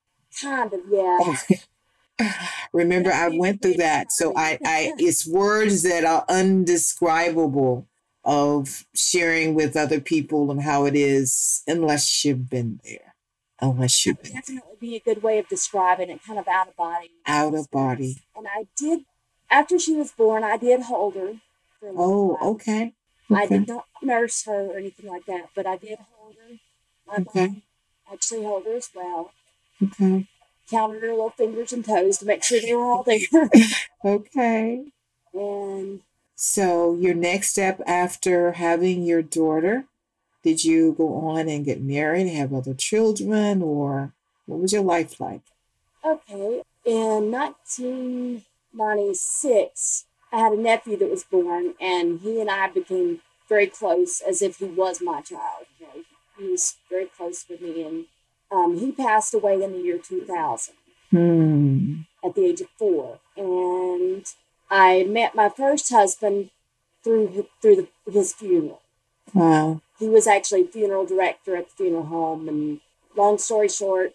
Kind 0.40 0.72
of, 0.72 0.80
yeah. 0.90 1.18
Remember, 2.72 3.12
I 3.12 3.28
went 3.28 3.62
through 3.62 3.74
that. 3.74 4.12
So 4.12 4.32
I, 4.36 4.58
I, 4.64 4.92
it's 4.98 5.26
words 5.26 5.82
that 5.82 6.04
are 6.04 6.24
undescribable 6.28 7.86
of 8.24 8.84
sharing 8.94 9.54
with 9.54 9.76
other 9.76 10.00
people 10.00 10.50
and 10.50 10.62
how 10.62 10.84
it 10.84 10.94
is, 10.94 11.62
unless 11.66 12.24
you've 12.24 12.50
been 12.50 12.80
there. 12.84 13.14
Unless 13.60 14.06
you've 14.06 14.22
been 14.22 14.34
definitely 14.34 14.76
be 14.78 14.94
a 14.94 15.00
good 15.00 15.20
way 15.20 15.38
of 15.40 15.48
describing 15.48 16.10
it, 16.10 16.22
kind 16.24 16.38
of 16.38 16.46
out 16.46 16.68
of 16.68 16.76
body. 16.76 17.10
Out 17.26 17.54
of 17.54 17.68
body. 17.72 18.22
And 18.36 18.46
I 18.46 18.66
did, 18.76 19.00
after 19.50 19.80
she 19.80 19.94
was 19.94 20.12
born, 20.12 20.44
I 20.44 20.56
did 20.56 20.82
hold 20.82 21.14
her. 21.16 21.34
Oh, 21.82 22.38
okay. 22.40 22.92
okay. 23.30 23.42
I 23.42 23.46
did 23.46 23.66
not 23.66 23.86
nurse 24.00 24.44
her 24.44 24.66
or 24.66 24.78
anything 24.78 25.10
like 25.10 25.26
that, 25.26 25.48
but 25.56 25.66
I 25.66 25.76
did 25.76 25.98
hold 26.12 26.36
her. 26.36 26.56
My 27.04 27.14
okay. 27.14 27.46
mom 27.48 27.62
actually 28.12 28.44
held 28.44 28.64
her 28.66 28.76
as 28.76 28.90
well. 28.94 29.32
Okay 29.82 30.28
counted 30.68 31.02
her 31.02 31.10
little 31.10 31.30
fingers 31.30 31.72
and 31.72 31.84
toes 31.84 32.18
to 32.18 32.26
make 32.26 32.44
sure 32.44 32.60
they 32.60 32.74
were 32.74 32.84
all 32.84 33.02
there. 33.02 33.18
okay. 34.04 34.84
And 35.32 36.02
so, 36.34 36.94
your 36.94 37.14
next 37.14 37.50
step 37.50 37.80
after 37.86 38.52
having 38.52 39.02
your 39.02 39.22
daughter, 39.22 39.86
did 40.42 40.64
you 40.64 40.94
go 40.96 41.16
on 41.16 41.48
and 41.48 41.64
get 41.64 41.82
married, 41.82 42.28
have 42.28 42.54
other 42.54 42.74
children, 42.74 43.62
or 43.62 44.12
what 44.46 44.60
was 44.60 44.72
your 44.72 44.82
life 44.82 45.20
like? 45.20 45.42
Okay. 46.04 46.62
In 46.84 47.30
1996, 47.30 50.04
I 50.32 50.38
had 50.38 50.52
a 50.52 50.56
nephew 50.56 50.96
that 50.98 51.10
was 51.10 51.24
born, 51.24 51.74
and 51.80 52.20
he 52.20 52.40
and 52.40 52.48
I 52.50 52.68
became 52.68 53.20
very 53.48 53.66
close 53.66 54.20
as 54.20 54.42
if 54.42 54.58
he 54.58 54.66
was 54.66 55.00
my 55.00 55.22
child. 55.22 55.66
You 55.80 55.86
know, 55.86 56.04
he 56.38 56.52
was 56.52 56.76
very 56.88 57.06
close 57.06 57.44
with 57.48 57.60
me, 57.60 57.82
and 57.82 58.04
um, 58.50 58.78
he 58.78 58.92
passed 58.92 59.34
away 59.34 59.62
in 59.62 59.72
the 59.72 59.78
year 59.78 59.98
2000 59.98 60.74
hmm. 61.10 61.94
at 62.24 62.34
the 62.34 62.44
age 62.44 62.60
of 62.60 62.68
four. 62.78 63.20
And 63.36 64.24
I 64.70 65.04
met 65.04 65.34
my 65.34 65.48
first 65.48 65.90
husband 65.90 66.50
through 67.02 67.46
through 67.62 67.88
the, 68.06 68.10
his 68.10 68.32
funeral. 68.32 68.82
Wow. 69.34 69.82
He 69.98 70.08
was 70.08 70.26
actually 70.26 70.64
funeral 70.64 71.06
director 71.06 71.56
at 71.56 71.68
the 71.68 71.74
funeral 71.74 72.06
home. 72.06 72.48
And 72.48 72.80
long 73.16 73.38
story 73.38 73.68
short, 73.68 74.14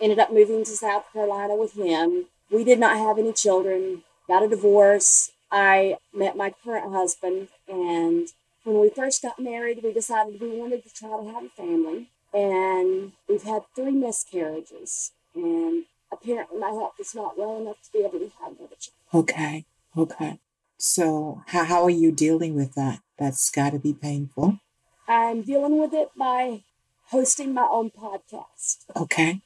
ended 0.00 0.18
up 0.18 0.32
moving 0.32 0.64
to 0.64 0.70
South 0.70 1.04
Carolina 1.12 1.54
with 1.54 1.74
him. 1.74 2.26
We 2.50 2.64
did 2.64 2.78
not 2.78 2.96
have 2.96 3.18
any 3.18 3.32
children, 3.32 4.02
got 4.28 4.42
a 4.42 4.48
divorce. 4.48 5.32
I 5.50 5.98
met 6.12 6.36
my 6.36 6.52
current 6.64 6.92
husband. 6.92 7.48
And 7.68 8.28
when 8.64 8.80
we 8.80 8.90
first 8.90 9.22
got 9.22 9.38
married, 9.38 9.80
we 9.82 9.92
decided 9.92 10.40
we 10.40 10.58
wanted 10.58 10.84
to 10.84 10.92
try 10.92 11.10
to 11.10 11.32
have 11.32 11.44
a 11.44 11.48
family 11.50 12.08
and 12.34 13.12
we've 13.28 13.44
had 13.44 13.62
three 13.74 13.92
miscarriages. 13.92 15.12
And 15.34 15.84
apparently, 16.12 16.58
my 16.58 16.68
health 16.68 16.94
is 17.00 17.14
not 17.14 17.38
well 17.38 17.60
enough 17.60 17.76
to 17.84 17.92
be 17.92 18.00
able 18.00 18.18
to 18.18 18.30
have 18.40 18.58
another 18.58 18.76
child. 18.78 18.94
Okay, 19.14 19.64
okay. 19.96 20.38
So, 20.76 21.42
how, 21.46 21.64
how 21.64 21.84
are 21.84 21.90
you 21.90 22.10
dealing 22.10 22.54
with 22.54 22.74
that? 22.74 23.00
That's 23.18 23.50
got 23.50 23.70
to 23.70 23.78
be 23.78 23.94
painful. 23.94 24.58
I'm 25.06 25.42
dealing 25.42 25.78
with 25.78 25.94
it 25.94 26.08
by 26.16 26.62
hosting 27.06 27.54
my 27.54 27.68
own 27.70 27.90
podcast. 27.90 28.86
Okay, 28.96 29.40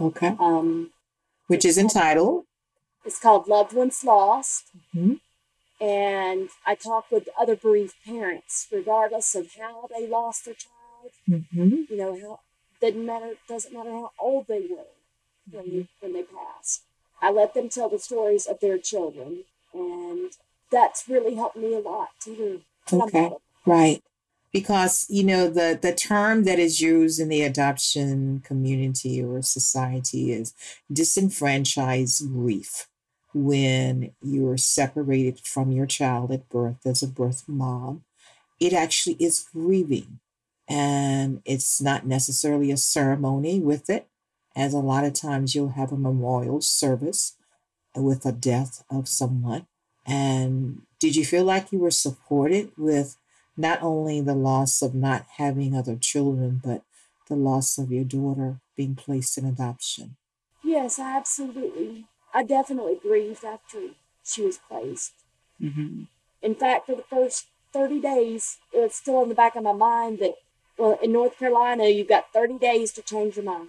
okay. 0.00 0.36
Um, 0.40 0.90
which 1.46 1.64
is 1.64 1.78
entitled. 1.78 2.44
It's 3.04 3.20
called 3.20 3.46
Loved 3.46 3.72
Ones 3.74 4.02
Lost. 4.04 4.64
Mm-hmm. 4.94 5.14
And 5.84 6.48
I 6.64 6.76
talk 6.76 7.10
with 7.10 7.28
other 7.38 7.56
bereaved 7.56 7.94
parents, 8.06 8.68
regardless 8.72 9.34
of 9.34 9.54
how 9.58 9.88
they 9.94 10.06
lost 10.06 10.44
their 10.44 10.54
child 10.54 10.81
Mm-hmm. 11.32 11.92
You 11.92 11.96
know 11.96 12.18
how 12.20 12.40
doesn't 12.80 13.06
matter 13.06 13.34
doesn't 13.48 13.72
matter 13.72 13.90
how 13.90 14.10
old 14.18 14.46
they 14.48 14.66
were 14.68 14.84
when 15.50 15.64
mm-hmm. 15.64 15.80
when 16.00 16.12
they 16.12 16.24
passed. 16.24 16.82
I 17.20 17.30
let 17.30 17.54
them 17.54 17.68
tell 17.68 17.88
the 17.88 17.98
stories 17.98 18.46
of 18.46 18.60
their 18.60 18.78
children, 18.78 19.44
and 19.72 20.32
that's 20.70 21.08
really 21.08 21.36
helped 21.36 21.56
me 21.56 21.74
a 21.74 21.78
lot 21.78 22.08
too. 22.20 22.62
Okay, 22.92 23.30
right. 23.64 24.02
Because 24.52 25.06
you 25.08 25.24
know 25.24 25.48
the 25.48 25.78
the 25.80 25.94
term 25.94 26.44
that 26.44 26.58
is 26.58 26.80
used 26.80 27.20
in 27.20 27.28
the 27.28 27.42
adoption 27.42 28.42
community 28.44 29.22
or 29.22 29.40
society 29.42 30.32
is 30.32 30.52
disenfranchised 30.92 32.28
grief 32.32 32.88
when 33.32 34.12
you're 34.20 34.58
separated 34.58 35.40
from 35.40 35.72
your 35.72 35.86
child 35.86 36.30
at 36.30 36.48
birth 36.50 36.84
as 36.84 37.02
a 37.02 37.08
birth 37.08 37.44
mom. 37.46 38.02
It 38.60 38.72
actually 38.72 39.16
is 39.18 39.46
grieving 39.52 40.20
and 40.72 41.42
it's 41.44 41.82
not 41.82 42.06
necessarily 42.06 42.70
a 42.70 42.78
ceremony 42.78 43.60
with 43.60 43.90
it, 43.90 44.08
as 44.56 44.72
a 44.72 44.78
lot 44.78 45.04
of 45.04 45.12
times 45.12 45.54
you'll 45.54 45.70
have 45.70 45.92
a 45.92 45.98
memorial 45.98 46.62
service 46.62 47.36
with 47.94 48.24
a 48.24 48.32
death 48.32 48.82
of 48.90 49.06
someone. 49.06 49.66
And 50.06 50.82
did 50.98 51.14
you 51.14 51.26
feel 51.26 51.44
like 51.44 51.72
you 51.72 51.78
were 51.78 51.90
supported 51.90 52.72
with 52.78 53.18
not 53.54 53.82
only 53.82 54.22
the 54.22 54.34
loss 54.34 54.80
of 54.80 54.94
not 54.94 55.26
having 55.36 55.76
other 55.76 55.96
children, 55.96 56.62
but 56.64 56.84
the 57.28 57.36
loss 57.36 57.76
of 57.76 57.92
your 57.92 58.04
daughter 58.04 58.60
being 58.74 58.94
placed 58.94 59.36
in 59.36 59.44
adoption? 59.44 60.16
Yes, 60.64 60.98
absolutely. 60.98 62.06
I 62.32 62.44
definitely 62.44 62.96
grieved 63.02 63.44
after 63.44 63.90
she 64.24 64.40
was 64.40 64.58
placed. 64.70 65.12
Mm-hmm. 65.60 66.04
In 66.40 66.54
fact, 66.54 66.86
for 66.86 66.96
the 66.96 67.04
first 67.10 67.48
30 67.74 68.00
days, 68.00 68.56
it 68.72 68.78
was 68.78 68.94
still 68.94 69.22
in 69.22 69.28
the 69.28 69.34
back 69.34 69.54
of 69.54 69.64
my 69.64 69.74
mind 69.74 70.18
that 70.20 70.36
well, 70.78 70.98
in 71.02 71.12
North 71.12 71.38
Carolina, 71.38 71.88
you've 71.88 72.08
got 72.08 72.32
30 72.32 72.58
days 72.58 72.92
to 72.92 73.02
change 73.02 73.36
your 73.36 73.44
mind. 73.44 73.68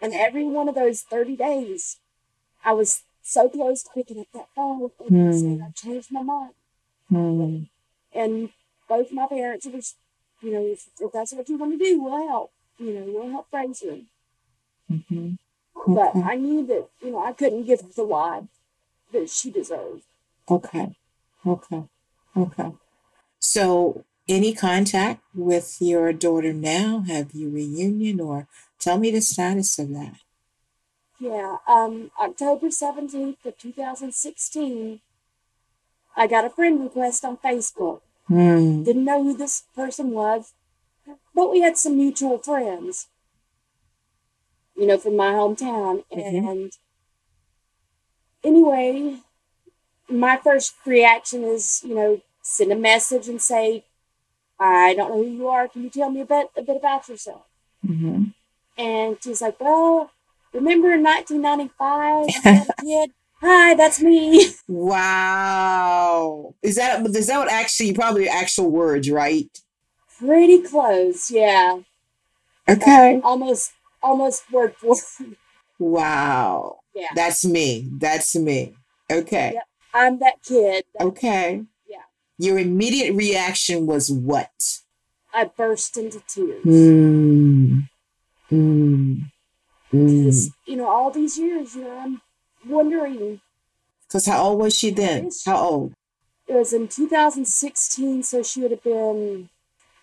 And 0.00 0.12
every 0.12 0.44
one 0.44 0.68
of 0.68 0.74
those 0.74 1.02
30 1.02 1.36
days, 1.36 1.96
I 2.64 2.72
was 2.72 3.02
so 3.22 3.48
close 3.48 3.82
to 3.82 3.90
picking 3.94 4.20
up 4.20 4.26
that 4.34 4.48
phone 4.54 4.90
and 5.08 5.10
mm. 5.10 5.40
saying, 5.40 5.62
I 5.62 5.70
changed 5.72 6.10
my 6.10 6.22
mind. 6.22 6.52
Mm. 7.10 7.68
And 8.14 8.50
both 8.88 9.12
my 9.12 9.26
parents 9.26 9.66
were, 9.66 9.80
you 10.46 10.52
know, 10.52 10.64
if, 10.66 10.88
if, 11.00 11.12
that's 11.12 11.32
what 11.32 11.48
you 11.48 11.56
want 11.56 11.78
to 11.78 11.84
do, 11.84 12.02
we'll 12.02 12.28
help. 12.28 12.52
You 12.78 12.94
know, 12.94 13.04
we'll 13.06 13.30
help 13.30 13.46
raise 13.52 13.82
her. 13.82 13.98
Mm-hmm. 14.90 15.34
But 15.94 16.16
I 16.16 16.36
knew 16.36 16.66
that, 16.66 16.88
you 17.02 17.12
know, 17.12 17.24
I 17.24 17.32
couldn't 17.32 17.64
give 17.64 17.80
her 17.80 17.88
the 17.94 18.02
life 18.02 18.44
that 19.12 19.30
she 19.30 19.50
deserved. 19.50 20.02
Okay. 20.50 20.94
Okay. 21.46 21.84
Okay. 22.36 22.72
So 23.38 24.04
any 24.28 24.54
contact 24.54 25.22
with 25.34 25.76
your 25.80 26.12
daughter 26.12 26.52
now? 26.52 27.04
Have 27.06 27.32
you 27.32 27.50
reunion 27.50 28.20
or 28.20 28.48
tell 28.78 28.98
me 28.98 29.10
the 29.10 29.20
status 29.20 29.78
of 29.78 29.90
that? 29.90 30.16
Yeah, 31.18 31.58
um, 31.68 32.10
October 32.20 32.68
17th 32.68 33.44
of 33.44 33.56
2016, 33.56 35.00
I 36.16 36.26
got 36.26 36.44
a 36.44 36.50
friend 36.50 36.82
request 36.82 37.24
on 37.24 37.36
Facebook. 37.36 38.00
Hmm. 38.26 38.82
Didn't 38.82 39.04
know 39.04 39.22
who 39.22 39.36
this 39.36 39.64
person 39.74 40.10
was, 40.10 40.52
but 41.34 41.50
we 41.50 41.60
had 41.60 41.76
some 41.76 41.96
mutual 41.96 42.38
friends, 42.38 43.08
you 44.76 44.86
know, 44.86 44.98
from 44.98 45.16
my 45.16 45.32
hometown. 45.32 46.04
Mm-hmm. 46.12 46.48
And 46.48 46.72
anyway, 48.42 49.18
my 50.08 50.38
first 50.42 50.74
reaction 50.84 51.44
is, 51.44 51.82
you 51.84 51.94
know, 51.94 52.20
send 52.42 52.72
a 52.72 52.76
message 52.76 53.28
and 53.28 53.40
say, 53.40 53.84
I 54.62 54.94
don't 54.94 55.10
know 55.10 55.24
who 55.24 55.30
you 55.30 55.48
are. 55.48 55.66
Can 55.68 55.82
you 55.82 55.90
tell 55.90 56.10
me 56.10 56.20
a 56.20 56.24
bit, 56.24 56.50
a 56.56 56.62
bit 56.62 56.76
about 56.76 57.08
yourself? 57.08 57.42
Mm-hmm. 57.86 58.24
And 58.78 59.16
she's 59.22 59.42
like, 59.42 59.60
Well, 59.60 60.10
remember 60.52 60.92
in 60.92 61.02
1995, 61.02 62.26
I 62.44 62.48
had 62.48 62.68
a 62.68 62.82
kid? 62.82 63.10
Hi, 63.40 63.74
that's 63.74 64.00
me. 64.00 64.52
Wow. 64.68 66.54
Is 66.62 66.76
that 66.76 67.04
is 67.04 67.26
that 67.26 67.38
what 67.38 67.50
actually 67.50 67.92
probably 67.92 68.28
actual 68.28 68.70
words, 68.70 69.10
right? 69.10 69.50
Pretty 70.18 70.62
close, 70.62 71.30
yeah. 71.30 71.80
Okay. 72.68 73.20
Uh, 73.22 73.26
almost 73.26 73.72
almost 74.02 74.50
word 74.50 74.76
for 74.76 74.90
word. 74.90 75.36
Wow. 75.78 76.78
Yeah. 76.94 77.08
That's 77.14 77.44
me. 77.44 77.88
That's 77.98 78.34
me. 78.36 78.74
Okay. 79.10 79.52
Yep. 79.54 79.66
I'm 79.94 80.18
that 80.20 80.42
kid. 80.42 80.84
okay. 81.00 81.64
Your 82.42 82.58
immediate 82.58 83.14
reaction 83.14 83.86
was 83.86 84.10
what? 84.10 84.80
I 85.32 85.44
burst 85.44 85.96
into 85.96 86.20
tears. 86.26 86.64
Mm. 86.64 87.88
Mm. 88.50 89.30
Because, 89.92 90.50
you 90.66 90.74
know, 90.74 90.88
all 90.88 91.12
these 91.12 91.38
years, 91.38 91.76
you 91.76 91.84
know, 91.84 91.96
I'm 91.96 92.20
wondering. 92.66 93.40
Because 94.08 94.26
how 94.26 94.42
old 94.42 94.58
was 94.58 94.76
she 94.76 94.90
then? 94.90 95.30
How 95.46 95.56
old? 95.56 95.94
It 96.48 96.54
was 96.54 96.72
in 96.72 96.88
2016, 96.88 98.24
so 98.24 98.42
she 98.42 98.60
would 98.62 98.72
have 98.72 98.82
been 98.82 99.48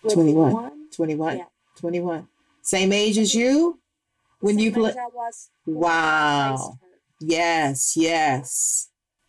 21. 0.08 0.88
21. 0.96 1.36
Yeah. 1.36 1.44
21. 1.76 2.26
Same 2.62 2.92
age 2.94 3.18
as 3.18 3.34
you? 3.34 3.78
When 4.40 4.54
Same 4.54 4.64
you 4.64 4.72
played? 4.72 4.94
Wow. 5.66 6.78
Yes, 7.20 7.98
yes. 7.98 8.88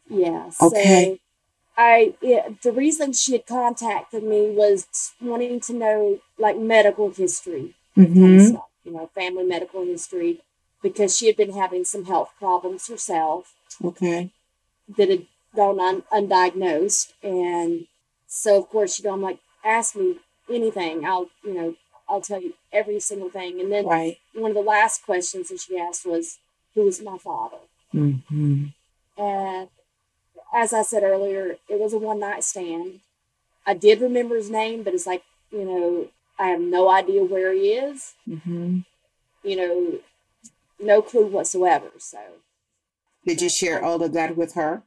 Yeah. 0.10 0.50
Okay. 0.62 1.20
I 1.77 2.13
it, 2.21 2.61
the 2.61 2.71
reason 2.71 3.13
she 3.13 3.33
had 3.33 3.45
contacted 3.47 4.23
me 4.23 4.49
was 4.51 4.87
wanting 5.21 5.59
to 5.61 5.73
know 5.73 6.19
like 6.37 6.57
medical 6.57 7.09
history, 7.11 7.75
mm-hmm. 7.97 8.13
kind 8.21 8.41
of 8.41 8.47
stuff, 8.47 8.69
you 8.83 8.91
know, 8.91 9.09
family 9.15 9.43
medical 9.43 9.83
history. 9.85 10.41
because 10.83 11.15
she 11.15 11.27
had 11.27 11.37
been 11.37 11.53
having 11.53 11.85
some 11.85 12.05
health 12.05 12.31
problems 12.39 12.87
herself 12.87 13.53
Okay. 13.83 14.31
that 14.97 15.09
had 15.09 15.27
gone 15.55 15.79
un- 15.79 16.03
undiagnosed. 16.11 17.13
And 17.21 17.85
so, 18.25 18.57
of 18.57 18.67
course, 18.69 18.97
you 18.97 19.05
know, 19.05 19.13
I'm 19.13 19.21
like, 19.21 19.37
ask 19.63 19.95
me 19.95 20.15
anything. 20.49 21.05
I'll, 21.05 21.29
you 21.43 21.53
know, 21.53 21.75
I'll 22.09 22.21
tell 22.21 22.41
you 22.41 22.55
every 22.73 22.99
single 22.99 23.29
thing. 23.29 23.61
And 23.61 23.71
then 23.71 23.85
Right. 23.85 24.17
one 24.33 24.49
of 24.51 24.55
the 24.55 24.61
last 24.75 25.05
questions 25.05 25.49
that 25.49 25.59
she 25.59 25.77
asked 25.77 26.03
was, 26.03 26.39
who 26.73 26.81
was 26.85 26.99
my 26.99 27.19
father? 27.19 27.61
Mm-hmm. 27.93 28.65
And 29.21 29.69
as 30.53 30.74
I 30.74 30.81
said 30.84 31.03
earlier, 31.03 31.58
it 31.70 31.79
was 31.79 31.93
a 31.93 31.98
one 31.98 32.20
night 32.20 32.43
stand. 32.43 33.00
I 33.65 33.74
did 33.74 34.01
remember 34.01 34.36
his 34.36 34.50
name, 34.50 34.84
but 34.84 34.93
it's 34.93 35.08
like, 35.08 35.24
you 35.51 35.65
know, 35.65 36.08
I 36.39 36.48
have 36.50 36.62
no 36.62 36.89
idea 36.89 37.24
where 37.24 37.53
he 37.53 37.74
is, 37.74 38.13
Mm-hmm. 38.27 38.79
you 39.43 39.55
know, 39.55 40.00
no 40.79 41.01
clue 41.01 41.27
whatsoever. 41.27 41.91
So 42.00 42.20
Did 43.25 43.41
you 43.41 43.50
share 43.50 43.84
all 43.84 44.01
of 44.03 44.13
that 44.13 44.36
with 44.36 44.53
her? 44.53 44.84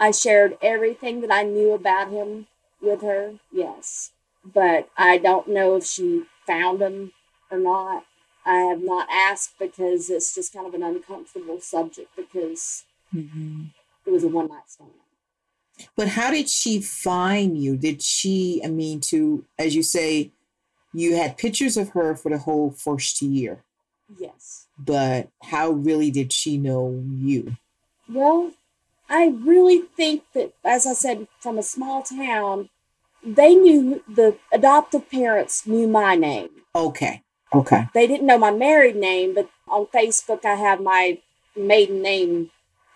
I 0.00 0.10
shared 0.10 0.58
everything 0.62 1.20
that 1.22 1.32
I 1.32 1.42
knew 1.42 1.72
about 1.72 2.10
him 2.10 2.46
with 2.80 3.02
her, 3.02 3.34
yes. 3.52 4.10
But 4.44 4.88
I 4.96 5.18
don't 5.18 5.48
know 5.48 5.76
if 5.76 5.84
she 5.86 6.24
found 6.46 6.80
him 6.80 7.12
or 7.50 7.58
not. 7.58 8.04
I 8.46 8.56
have 8.70 8.82
not 8.82 9.08
asked 9.10 9.58
because 9.58 10.08
it's 10.08 10.34
just 10.34 10.52
kind 10.54 10.66
of 10.66 10.74
an 10.74 10.82
uncomfortable 10.82 11.60
subject 11.60 12.14
because 12.16 12.84
Mm-hmm. 13.14 13.64
it 14.06 14.10
was 14.10 14.22
a 14.22 14.28
one 14.28 14.48
night 14.48 14.68
stand. 14.68 14.90
But 15.96 16.08
how 16.08 16.30
did 16.30 16.48
she 16.48 16.80
find 16.80 17.56
you? 17.62 17.76
Did 17.76 18.02
she, 18.02 18.60
I 18.64 18.68
mean, 18.68 19.00
to, 19.02 19.44
as 19.58 19.74
you 19.76 19.82
say, 19.82 20.32
you 20.92 21.16
had 21.16 21.36
pictures 21.36 21.76
of 21.76 21.90
her 21.90 22.16
for 22.16 22.30
the 22.30 22.38
whole 22.38 22.70
first 22.70 23.20
year, 23.22 23.62
Yes. 24.18 24.66
but 24.78 25.28
how 25.42 25.70
really 25.70 26.10
did 26.10 26.32
she 26.32 26.56
know 26.56 27.04
you? 27.08 27.56
Well, 28.08 28.52
I 29.08 29.28
really 29.28 29.82
think 29.96 30.24
that, 30.34 30.52
as 30.64 30.86
I 30.86 30.94
said, 30.94 31.28
from 31.40 31.58
a 31.58 31.62
small 31.62 32.02
town, 32.02 32.70
they 33.24 33.54
knew 33.54 34.02
the 34.08 34.36
adoptive 34.52 35.10
parents 35.10 35.66
knew 35.66 35.86
my 35.88 36.14
name. 36.14 36.50
Okay. 36.74 37.22
Okay. 37.54 37.88
They 37.94 38.06
didn't 38.06 38.26
know 38.26 38.38
my 38.38 38.50
married 38.50 38.96
name, 38.96 39.34
but 39.34 39.48
on 39.68 39.86
Facebook, 39.86 40.44
I 40.44 40.54
have 40.54 40.80
my 40.80 41.18
maiden 41.56 42.02
name 42.02 42.50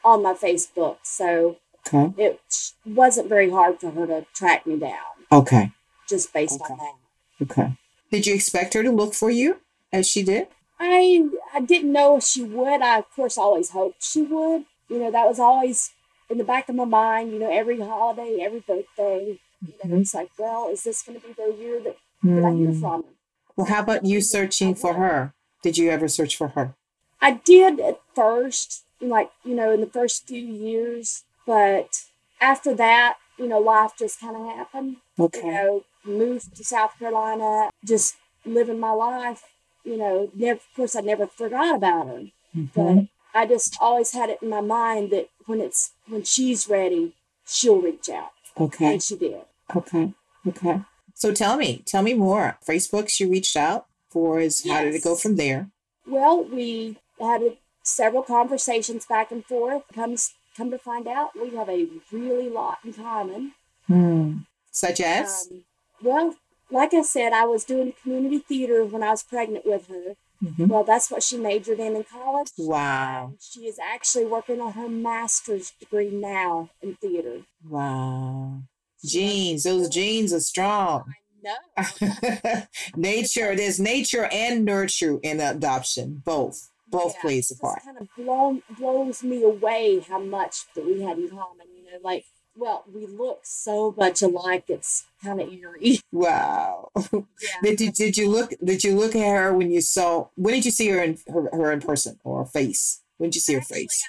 on 0.04 0.22
my 0.22 0.34
Facebook. 0.34 0.98
So 1.02 1.56
Okay. 1.86 2.12
it 2.16 2.40
wasn't 2.86 3.28
very 3.28 3.50
hard 3.50 3.80
for 3.80 3.90
her 3.90 4.06
to 4.06 4.24
track 4.34 4.66
me 4.66 4.76
down 4.78 4.98
Okay. 5.30 5.72
just 6.08 6.32
based 6.32 6.60
on 6.68 6.78
that. 6.78 6.94
Okay. 7.42 7.72
Did 8.10 8.26
you 8.26 8.34
expect 8.34 8.74
her 8.74 8.82
to 8.82 8.90
look 8.90 9.14
for 9.14 9.30
you 9.30 9.58
as 9.92 10.06
she 10.08 10.22
did? 10.22 10.48
I 10.78 11.28
I 11.54 11.60
didn't 11.60 11.92
know 11.92 12.16
if 12.18 12.24
she 12.24 12.42
would. 12.44 12.82
I 12.82 12.98
of 12.98 13.10
course 13.14 13.36
always 13.38 13.70
hoped 13.70 14.02
she 14.02 14.22
would. 14.22 14.64
You 14.88 14.98
know, 14.98 15.10
that 15.10 15.26
was 15.26 15.38
always 15.38 15.90
in 16.30 16.38
the 16.38 16.44
back 16.44 16.68
of 16.68 16.74
my 16.74 16.84
mind, 16.84 17.32
you 17.32 17.38
know, 17.38 17.50
every 17.50 17.80
holiday, 17.80 18.38
every 18.42 18.60
birthday. 18.60 19.38
You 19.64 19.88
know, 19.88 19.96
it's 19.98 20.14
like, 20.14 20.30
well, 20.38 20.68
is 20.70 20.82
this 20.84 21.02
gonna 21.02 21.20
be 21.20 21.32
the 21.32 21.54
year 21.58 21.80
that, 21.82 21.96
that 22.24 22.44
I 22.44 22.52
hear 22.52 22.68
Hmm. 22.72 22.80
from 22.80 23.02
her? 23.04 23.08
Well, 23.56 23.66
how 23.66 23.80
about 23.80 24.04
you 24.04 24.20
searching 24.20 24.74
for 24.74 24.94
her? 24.94 25.34
Did 25.62 25.78
you 25.78 25.90
ever 25.90 26.08
search 26.08 26.36
for 26.36 26.48
her? 26.48 26.74
I 27.20 27.32
did 27.44 27.78
at 27.80 28.00
first, 28.14 28.82
like, 29.00 29.30
you 29.44 29.54
know, 29.54 29.70
in 29.72 29.80
the 29.80 29.86
first 29.86 30.26
few 30.26 30.42
years, 30.42 31.22
but 31.46 32.02
after 32.40 32.74
that, 32.74 33.16
you 33.38 33.48
know, 33.48 33.58
life 33.58 33.92
just 33.98 34.20
kind 34.20 34.36
of 34.36 34.46
happened. 34.56 34.96
Okay. 35.18 35.46
You 35.46 35.52
know, 35.52 35.84
moved 36.04 36.56
to 36.56 36.64
South 36.64 36.98
Carolina, 36.98 37.70
just 37.84 38.16
living 38.44 38.78
my 38.80 38.90
life. 38.92 39.42
You 39.84 39.96
know, 39.96 40.30
never, 40.34 40.58
of 40.58 40.74
course, 40.76 40.94
I 40.96 41.00
never 41.00 41.26
forgot 41.26 41.76
about 41.76 42.06
her. 42.08 42.22
Mhm. 42.54 42.68
but 42.74 43.38
I 43.40 43.46
just 43.46 43.78
always 43.80 44.12
had 44.12 44.28
it 44.28 44.42
in 44.42 44.50
my 44.50 44.60
mind 44.60 45.10
that 45.10 45.30
when 45.46 45.60
it's 45.60 45.92
when 46.06 46.22
she's 46.22 46.68
ready, 46.68 47.14
she'll 47.46 47.80
reach 47.80 48.10
out, 48.10 48.32
Okay. 48.60 48.92
and 48.92 49.02
she 49.02 49.16
did. 49.16 49.40
Okay. 49.74 50.12
Okay. 50.46 50.82
So 51.14 51.32
tell 51.32 51.56
me, 51.56 51.82
tell 51.86 52.02
me 52.02 52.12
more. 52.12 52.58
Facebook, 52.66 53.08
she 53.08 53.24
reached 53.24 53.56
out 53.56 53.86
for 54.10 54.38
is 54.38 54.68
how 54.68 54.82
did 54.82 54.94
it 54.94 55.02
go 55.02 55.14
from 55.16 55.36
there? 55.36 55.70
Well, 56.06 56.44
we 56.44 56.98
had 57.18 57.56
several 57.82 58.22
conversations 58.22 59.06
back 59.06 59.32
and 59.32 59.44
forth. 59.46 59.84
Comes 59.94 60.34
come 60.56 60.70
to 60.70 60.78
find 60.78 61.06
out, 61.06 61.30
we 61.40 61.54
have 61.56 61.68
a 61.68 61.88
really 62.10 62.48
lot 62.48 62.78
in 62.84 62.92
common. 62.92 63.52
Hmm. 63.86 64.38
Such 64.70 65.00
as? 65.00 65.48
Um, 65.50 65.64
well, 66.02 66.34
like 66.70 66.94
I 66.94 67.02
said, 67.02 67.32
I 67.32 67.44
was 67.44 67.64
doing 67.64 67.92
community 68.02 68.38
theater 68.38 68.84
when 68.84 69.02
I 69.02 69.10
was 69.10 69.22
pregnant 69.22 69.66
with 69.66 69.88
her. 69.88 70.16
Mhm. 70.42 70.68
Well, 70.68 70.82
that's 70.82 71.10
what 71.10 71.22
she 71.22 71.36
majored 71.36 71.78
in 71.78 71.94
in 71.94 72.04
college. 72.04 72.48
Wow. 72.58 73.34
She 73.38 73.60
is 73.68 73.78
actually 73.78 74.24
working 74.24 74.60
on 74.60 74.72
her 74.72 74.88
master's 74.88 75.72
degree 75.78 76.10
now 76.10 76.70
in 76.82 76.96
theater. 76.96 77.42
Wow. 77.68 78.62
Genes, 79.04 79.62
those 79.62 79.88
genes 79.88 80.32
are 80.32 80.40
strong. 80.40 81.14
I 81.44 81.54
know. 81.76 82.62
nature, 82.96 83.54
there's 83.54 83.78
nature 83.78 84.28
and 84.32 84.64
nurture 84.64 85.18
in 85.22 85.38
adoption. 85.40 86.22
Both. 86.24 86.70
Both 86.92 87.14
Yeah, 87.16 87.20
plays 87.22 87.50
a 87.50 87.56
part. 87.58 87.82
kind 87.84 87.98
of 87.98 88.08
blown, 88.16 88.62
blows 88.78 89.22
me 89.24 89.42
away 89.42 90.00
how 90.06 90.20
much 90.20 90.66
that 90.74 90.84
we 90.86 91.02
had 91.02 91.18
in 91.18 91.28
common. 91.30 91.66
You 91.74 91.84
know, 91.90 91.98
like, 92.04 92.26
well, 92.54 92.84
we 92.94 93.06
look 93.06 93.40
so 93.44 93.94
much 93.96 94.20
alike. 94.22 94.64
It's 94.68 95.04
kind 95.24 95.40
of 95.40 95.48
eerie. 95.52 95.98
Wow. 96.12 96.90
Yeah. 97.10 97.18
did 97.62 97.80
you 97.80 97.90
did 97.90 98.16
you 98.18 98.28
look 98.30 98.52
did 98.62 98.84
you 98.84 98.94
look 98.94 99.16
at 99.16 99.26
her 99.26 99.52
when 99.54 99.70
you 99.72 99.80
saw 99.80 100.28
when 100.36 100.52
did 100.54 100.66
you 100.66 100.70
see 100.70 100.88
her 100.90 101.02
in 101.02 101.18
her, 101.32 101.48
her 101.52 101.72
in 101.72 101.80
person 101.80 102.20
or 102.22 102.44
face? 102.44 103.00
When 103.16 103.30
did 103.30 103.36
you 103.36 103.40
see 103.40 103.54
her 103.54 103.62
face? 103.62 104.04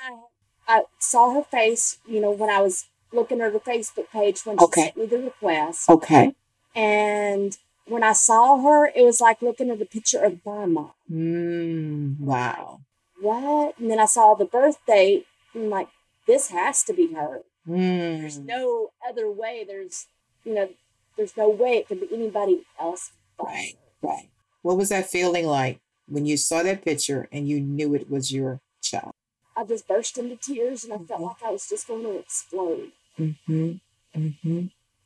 I, 0.68 0.76
I 0.80 0.84
saw 1.00 1.34
her 1.34 1.44
face, 1.44 2.00
you 2.06 2.20
know, 2.20 2.32
when 2.32 2.50
I 2.50 2.62
was 2.62 2.86
looking 3.14 3.40
at 3.42 3.54
her 3.54 3.60
Facebook 3.60 4.10
page 4.12 4.46
when 4.46 4.58
she 4.58 4.64
Okay. 4.66 4.82
sent 4.84 4.98
me 4.98 5.06
the 5.06 5.20
request. 5.20 5.90
Okay. 5.90 6.36
And 6.76 7.58
when 7.88 8.04
I 8.04 8.14
saw 8.14 8.62
her, 8.62 8.86
it 8.88 9.04
was 9.04 9.20
like 9.22 9.42
looking 9.42 9.70
at 9.70 9.82
a 9.82 9.86
picture 9.86 10.24
of 10.24 10.46
my 10.46 10.66
mom. 10.66 10.92
Mm, 11.12 12.20
wow. 12.20 12.82
What? 13.22 13.78
And 13.80 13.90
then 13.92 14.00
I 14.00 14.06
saw 14.06 14.34
the 14.34 14.46
birth 14.46 14.78
date. 14.88 15.26
And 15.54 15.66
I'm 15.66 15.70
like, 15.70 15.90
this 16.28 16.48
has 16.50 16.84
to 16.84 16.94
be 16.94 17.14
her. 17.14 17.42
There's 17.66 18.40
Mm, 18.40 18.46
no 18.46 18.92
other 19.08 19.30
way. 19.32 19.64
There's, 19.68 20.08
you 20.44 20.54
know, 20.54 20.70
there's 21.18 21.38
no 21.38 21.50
way 21.50 21.78
it 21.78 21.88
could 21.88 22.00
be 22.02 22.10
anybody 22.14 22.64
else. 22.80 23.12
Right. 23.42 23.76
her. 24.02 24.08
right. 24.10 24.30
What 24.62 24.78
was 24.78 24.90
that 24.90 25.10
feeling 25.10 25.46
like 25.46 25.80
when 26.08 26.26
you 26.26 26.38
saw 26.38 26.64
that 26.64 26.84
picture 26.84 27.28
and 27.32 27.48
you 27.48 27.60
knew 27.62 27.94
it 27.96 28.10
was 28.10 28.32
your 28.32 28.60
child? 28.82 29.12
I 29.56 29.64
just 29.66 29.88
burst 29.88 30.18
into 30.18 30.36
tears 30.36 30.84
and 30.84 30.94
I 30.94 30.98
felt 30.98 31.22
Mhm. 31.22 31.28
like 31.28 31.44
I 31.44 31.52
was 31.52 31.68
just 31.70 31.88
going 31.88 32.04
to 32.04 32.18
explode. 32.18 32.92
Mm-hmm. 33.20 33.72
Mm-hmm. 34.16 34.66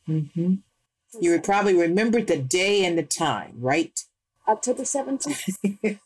Mm-hmm. 0.09 0.53
So 1.09 1.19
You 1.21 1.31
would 1.31 1.43
probably 1.43 1.73
remember 1.73 2.21
the 2.21 2.37
day 2.37 2.83
and 2.85 2.97
the 2.97 3.03
time, 3.03 3.55
right? 3.59 3.97
October 4.47 4.83
17th, 4.83 5.57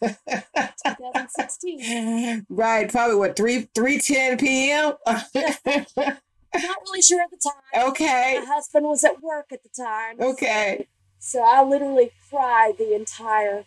2016. 0.85 2.45
right, 2.49 2.89
probably 2.91 3.15
what 3.15 3.35
three 3.35 3.67
three 3.75 3.99
ten 3.99 4.37
p.m. 4.37 4.93
Not 5.05 6.77
really 6.83 7.01
sure 7.01 7.21
at 7.21 7.29
the 7.31 7.37
time. 7.37 7.89
okay, 7.89 8.39
My 8.39 8.45
husband 8.45 8.85
was 8.87 9.03
at 9.03 9.21
work 9.21 9.47
at 9.51 9.61
the 9.63 9.69
time. 9.69 10.17
so- 10.19 10.29
okay, 10.31 10.87
So 11.19 11.41
I 11.43 11.63
literally 11.63 12.11
cried 12.29 12.73
the 12.77 12.93
entire 12.95 13.65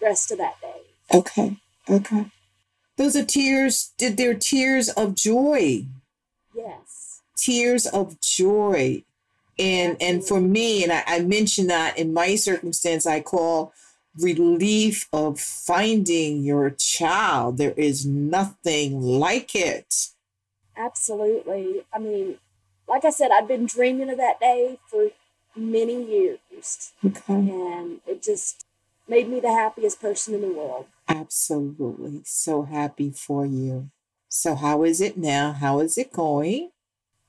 rest 0.00 0.30
of 0.32 0.38
that 0.38 0.54
day. 0.60 0.80
okay, 1.12 1.56
okay. 1.88 2.30
Those 2.96 3.16
are 3.16 3.24
tears. 3.24 3.92
Did 3.98 4.16
they're 4.16 4.34
tears 4.34 4.88
of 4.90 5.14
joy, 5.14 5.84
Yes. 6.54 7.20
tears 7.36 7.86
of 7.86 8.20
joy, 8.20 9.04
and 9.58 9.96
and 10.00 10.24
for 10.24 10.40
me, 10.40 10.82
and 10.82 10.92
I, 10.92 11.02
I 11.06 11.20
mentioned 11.20 11.70
that 11.70 11.98
in 11.98 12.12
my 12.12 12.36
circumstance, 12.36 13.06
I 13.06 13.20
call 13.20 13.72
relief 14.18 15.08
of 15.12 15.40
finding 15.40 16.42
your 16.44 16.70
child. 16.70 17.58
There 17.58 17.72
is 17.76 18.06
nothing 18.06 19.00
like 19.00 19.54
it. 19.54 20.08
Absolutely. 20.76 21.84
I 21.92 21.98
mean, 21.98 22.38
like 22.88 23.04
I 23.04 23.10
said, 23.10 23.30
I've 23.32 23.48
been 23.48 23.66
dreaming 23.66 24.10
of 24.10 24.18
that 24.18 24.40
day 24.40 24.78
for 24.86 25.08
many 25.56 26.04
years, 26.04 26.92
Okay. 27.04 27.22
and 27.34 28.00
it 28.06 28.22
just 28.22 28.64
made 29.08 29.28
me 29.28 29.40
the 29.40 29.52
happiest 29.52 30.00
person 30.00 30.34
in 30.34 30.40
the 30.40 30.48
world. 30.48 30.86
Absolutely. 31.08 32.22
So 32.24 32.62
happy 32.62 33.10
for 33.10 33.46
you. 33.46 33.90
So, 34.28 34.54
how 34.56 34.82
is 34.82 35.00
it 35.00 35.16
now? 35.16 35.52
How 35.52 35.78
is 35.80 35.96
it 35.96 36.12
going? 36.12 36.70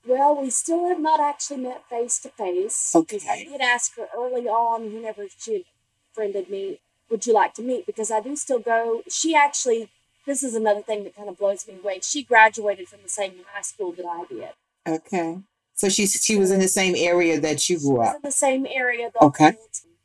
Well, 0.08 0.40
we 0.40 0.50
still 0.52 0.88
have 0.88 1.00
not 1.00 1.20
actually 1.20 1.58
met 1.62 1.84
face 1.90 2.20
to 2.20 2.30
face. 2.30 2.92
because 2.94 3.26
I 3.28 3.44
did 3.44 3.62
ask 3.62 3.96
her 3.98 4.08
early 4.16 4.48
on, 4.48 4.94
whenever 4.94 5.26
she 5.38 5.66
friended 6.14 6.50
me, 6.50 6.80
would 7.10 7.26
you 7.26 7.34
like 7.34 7.54
to 7.56 7.62
meet? 7.64 7.86
Because 7.86 8.12
I 8.12 8.20
do 8.22 8.36
still 8.36 8.60
go. 8.60 9.02
She 9.10 9.36
actually, 9.36 9.90
this 10.26 10.44
is 10.44 10.54
another 10.56 10.82
thing 10.82 11.04
that 11.06 11.16
kind 11.16 11.30
of 11.30 11.38
blows 11.38 11.68
me 11.68 11.78
away. 11.82 12.00
She 12.04 12.24
graduated 12.24 12.88
from 12.88 13.00
the 13.04 13.10
same 13.10 13.34
high 13.52 13.62
school 13.62 13.92
that 13.94 14.06
I 14.06 14.26
did. 14.30 14.50
Okay. 14.88 15.40
So 15.74 15.90
she's 15.90 16.14
she 16.24 16.38
was 16.38 16.52
in 16.52 16.60
the 16.60 16.68
same 16.68 16.96
area 16.96 17.40
that 17.40 17.68
you 17.70 17.78
She 17.80 17.84
grew 17.86 17.98
was 17.98 18.10
up. 18.10 18.16
in 18.18 18.22
the 18.24 18.32
same 18.32 18.66
area 18.70 19.12
Okay. 19.22 19.54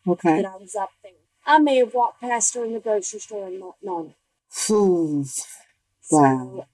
Okay. 0.07 0.43
that 0.43 0.51
I 0.51 0.57
was 0.57 0.75
up 0.75 0.91
there. 1.03 1.13
I 1.47 1.59
may 1.59 1.77
have 1.77 1.95
walked 1.95 2.21
past 2.21 2.55
her 2.55 2.65
in 2.65 2.73
the 2.73 2.81
grocery 2.81 3.21
store 3.21 3.47
and 3.49 3.61
not 3.61 3.77
known. 3.83 4.15
Phew. 4.51 5.25
So, 6.03 6.67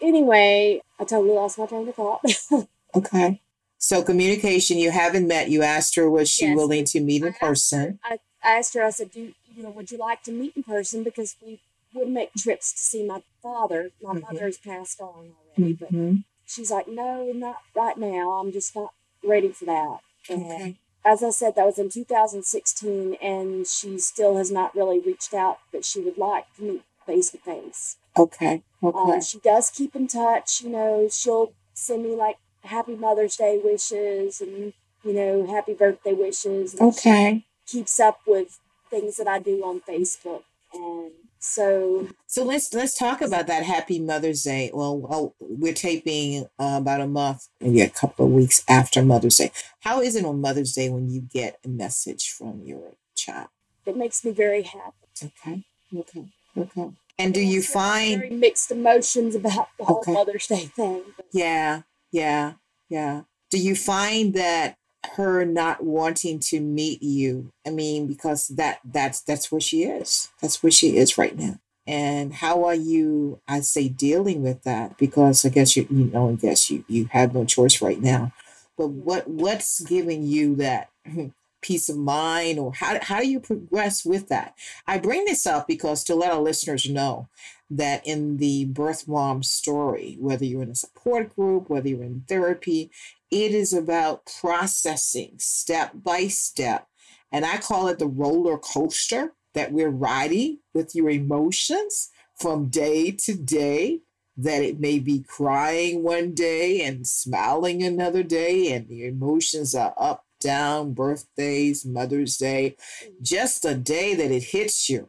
anyway, 0.00 0.82
I 1.00 1.04
totally 1.04 1.34
lost 1.34 1.58
my 1.58 1.66
train 1.66 1.88
of 1.88 1.94
thought. 1.94 2.20
Okay. 2.94 3.40
So 3.78 4.02
communication, 4.02 4.78
you 4.78 4.90
haven't 4.90 5.26
met. 5.26 5.50
You 5.50 5.62
asked 5.62 5.96
her 5.96 6.08
was 6.08 6.28
she 6.28 6.46
Yes. 6.46 6.56
willing 6.56 6.84
to 6.86 7.00
meet 7.00 7.22
in 7.22 7.32
her- 7.32 7.38
person? 7.38 7.98
I, 8.04 8.18
I 8.42 8.58
asked 8.58 8.74
her, 8.74 8.82
I 8.84 8.90
said, 8.90 9.10
Do 9.10 9.32
you 9.54 9.62
know, 9.62 9.70
would 9.70 9.90
you 9.90 9.98
like 9.98 10.22
to 10.24 10.32
meet 10.32 10.56
in 10.56 10.62
person? 10.62 11.02
Because 11.02 11.36
we 11.44 11.60
would 11.94 12.08
make 12.08 12.32
trips 12.34 12.72
to 12.72 12.78
see 12.78 13.04
my 13.04 13.22
father. 13.42 13.90
My 14.00 14.14
Mhm. 14.14 14.22
mother 14.22 14.44
has 14.46 14.58
passed 14.58 15.00
on 15.00 15.34
already, 15.58 15.72
but 15.74 15.92
Mhm. 15.92 16.24
she's 16.46 16.70
like, 16.70 16.86
No, 16.88 17.32
not 17.32 17.58
right 17.74 17.96
now. 17.98 18.32
I'm 18.38 18.52
just 18.52 18.74
not 18.76 18.94
ready 19.22 19.48
for 19.48 19.64
that. 19.66 19.98
And 20.28 20.44
Okay. 20.46 20.76
as 21.04 21.22
I 21.24 21.30
said, 21.30 21.54
that 21.56 21.66
was 21.66 21.78
in 21.78 21.88
2016, 21.90 23.14
and 23.14 23.66
she 23.66 23.98
still 23.98 24.36
has 24.36 24.50
not 24.50 24.74
really 24.74 25.00
reached 25.00 25.34
out, 25.34 25.58
but 25.72 25.84
she 25.84 26.00
would 26.00 26.18
like 26.18 26.46
to 26.56 26.62
meet 26.62 26.82
face 27.04 27.30
to 27.30 27.38
face. 27.38 27.96
Okay. 28.16 28.62
Okay. 28.82 29.12
Um, 29.12 29.20
she 29.20 29.38
does 29.40 29.70
keep 29.70 29.96
in 29.96 30.06
touch. 30.06 30.60
You 30.62 30.70
know, 30.70 31.08
she'll 31.10 31.52
send 31.74 32.04
me 32.04 32.14
like 32.14 32.36
happy 32.64 32.94
Mother's 32.96 33.36
Day 33.36 33.60
wishes 33.62 34.40
and 34.40 34.72
you 35.04 35.12
know 35.12 35.46
happy 35.46 35.74
birthday 35.74 36.12
wishes. 36.12 36.76
Okay. 36.80 37.44
keeps 37.66 37.98
up 38.00 38.20
with 38.26 38.58
things 38.90 39.16
that 39.16 39.28
I 39.28 39.38
do 39.38 39.62
on 39.64 39.80
Facebook, 39.80 40.42
and 40.74 41.10
so 41.38 42.08
So 42.26 42.44
let's 42.44 42.72
let's 42.74 42.96
talk 42.96 43.20
about 43.20 43.46
that. 43.48 43.64
Happy 43.64 43.98
Mother's 43.98 44.42
Day. 44.42 44.70
Well, 44.72 44.96
well 44.98 45.34
we're 45.40 45.74
taping 45.74 46.46
uh, 46.58 46.78
about 46.80 47.00
a 47.00 47.06
month, 47.06 47.48
maybe 47.60 47.80
a 47.80 47.88
couple 47.88 48.26
of 48.26 48.32
weeks 48.32 48.62
after 48.68 49.02
Mother's 49.02 49.36
Day. 49.38 49.50
How 49.80 50.00
is 50.00 50.14
it 50.16 50.24
on 50.24 50.40
Mother's 50.40 50.72
Day 50.72 50.88
when 50.88 51.10
you 51.10 51.20
get 51.20 51.58
a 51.64 51.68
message 51.68 52.30
from 52.30 52.62
your 52.64 52.92
child? 53.14 53.48
it 53.84 53.96
makes 53.96 54.24
me 54.24 54.30
very 54.30 54.62
happy. 54.62 54.94
Okay. 55.24 55.64
Okay. 55.96 56.24
Okay. 56.56 56.90
And 57.18 57.34
do 57.34 57.40
you 57.40 57.62
find 57.62 58.20
very 58.20 58.30
mixed 58.30 58.70
emotions 58.70 59.34
about 59.34 59.68
the 59.78 59.84
whole 59.84 59.98
Okay. 59.98 60.12
Mother's 60.12 60.46
Day 60.46 60.66
thing? 60.66 61.02
Yeah, 61.32 61.82
yeah, 62.12 62.52
yeah. 62.88 63.22
Do 63.50 63.58
you 63.58 63.74
find 63.74 64.34
that 64.34 64.76
her 65.16 65.44
not 65.44 65.82
wanting 65.82 66.38
to 66.40 66.60
meet 66.60 67.02
you? 67.02 67.52
I 67.66 67.70
mean, 67.70 68.06
because 68.06 68.48
that 68.48 68.80
that's 68.84 69.20
that's 69.22 69.50
where 69.50 69.60
she 69.60 69.84
is. 69.84 70.28
That's 70.40 70.62
where 70.62 70.70
she 70.70 70.96
is 70.96 71.18
right 71.18 71.36
now. 71.36 71.58
And 71.86 72.32
how 72.34 72.64
are 72.64 72.74
you? 72.74 73.40
I 73.48 73.60
say 73.60 73.88
dealing 73.88 74.42
with 74.42 74.62
that 74.62 74.96
because 74.98 75.44
I 75.44 75.48
guess 75.48 75.76
you 75.76 75.86
you 75.90 76.04
know 76.04 76.30
I 76.30 76.34
guess 76.34 76.70
you 76.70 76.84
you 76.86 77.08
have 77.12 77.34
no 77.34 77.44
choice 77.44 77.82
right 77.82 78.00
now. 78.00 78.32
But 78.78 78.88
what 78.88 79.28
what's 79.28 79.80
giving 79.80 80.22
you 80.22 80.54
that 80.56 80.90
peace 81.62 81.88
of 81.88 81.96
mind, 81.96 82.58
or 82.58 82.74
how 82.74 82.98
how 83.00 83.20
do 83.20 83.28
you 83.28 83.40
progress 83.40 84.04
with 84.04 84.28
that? 84.28 84.54
I 84.86 84.98
bring 84.98 85.24
this 85.24 85.46
up 85.46 85.66
because 85.66 86.04
to 86.04 86.14
let 86.14 86.32
our 86.32 86.40
listeners 86.40 86.88
know 86.88 87.28
that 87.70 88.06
in 88.06 88.36
the 88.36 88.66
birth 88.66 89.08
mom 89.08 89.42
story, 89.42 90.16
whether 90.20 90.44
you're 90.44 90.62
in 90.62 90.70
a 90.70 90.74
support 90.74 91.34
group, 91.34 91.70
whether 91.70 91.88
you're 91.88 92.02
in 92.02 92.24
therapy, 92.28 92.90
it 93.30 93.52
is 93.52 93.72
about 93.72 94.30
processing 94.40 95.34
step 95.38 95.92
by 95.94 96.28
step. 96.28 96.88
And 97.30 97.46
I 97.46 97.56
call 97.58 97.88
it 97.88 97.98
the 97.98 98.06
roller 98.06 98.58
coaster 98.58 99.32
that 99.54 99.72
we're 99.72 99.88
riding 99.88 100.58
with 100.74 100.94
your 100.94 101.08
emotions 101.08 102.10
from 102.34 102.68
day 102.68 103.12
to 103.12 103.34
day. 103.34 104.00
That 104.34 104.62
it 104.62 104.80
may 104.80 104.98
be 104.98 105.22
crying 105.22 106.02
one 106.02 106.32
day 106.32 106.80
and 106.82 107.06
smiling 107.06 107.82
another 107.82 108.22
day, 108.22 108.72
and 108.72 108.88
the 108.88 109.04
emotions 109.04 109.74
are 109.74 109.92
up, 109.98 110.24
down, 110.42 110.92
birthdays, 110.92 111.84
Mother's 111.84 112.36
Day, 112.36 112.76
just 113.20 113.64
a 113.64 113.74
day 113.74 114.14
that 114.14 114.30
it 114.30 114.44
hits 114.44 114.88
you 114.88 115.08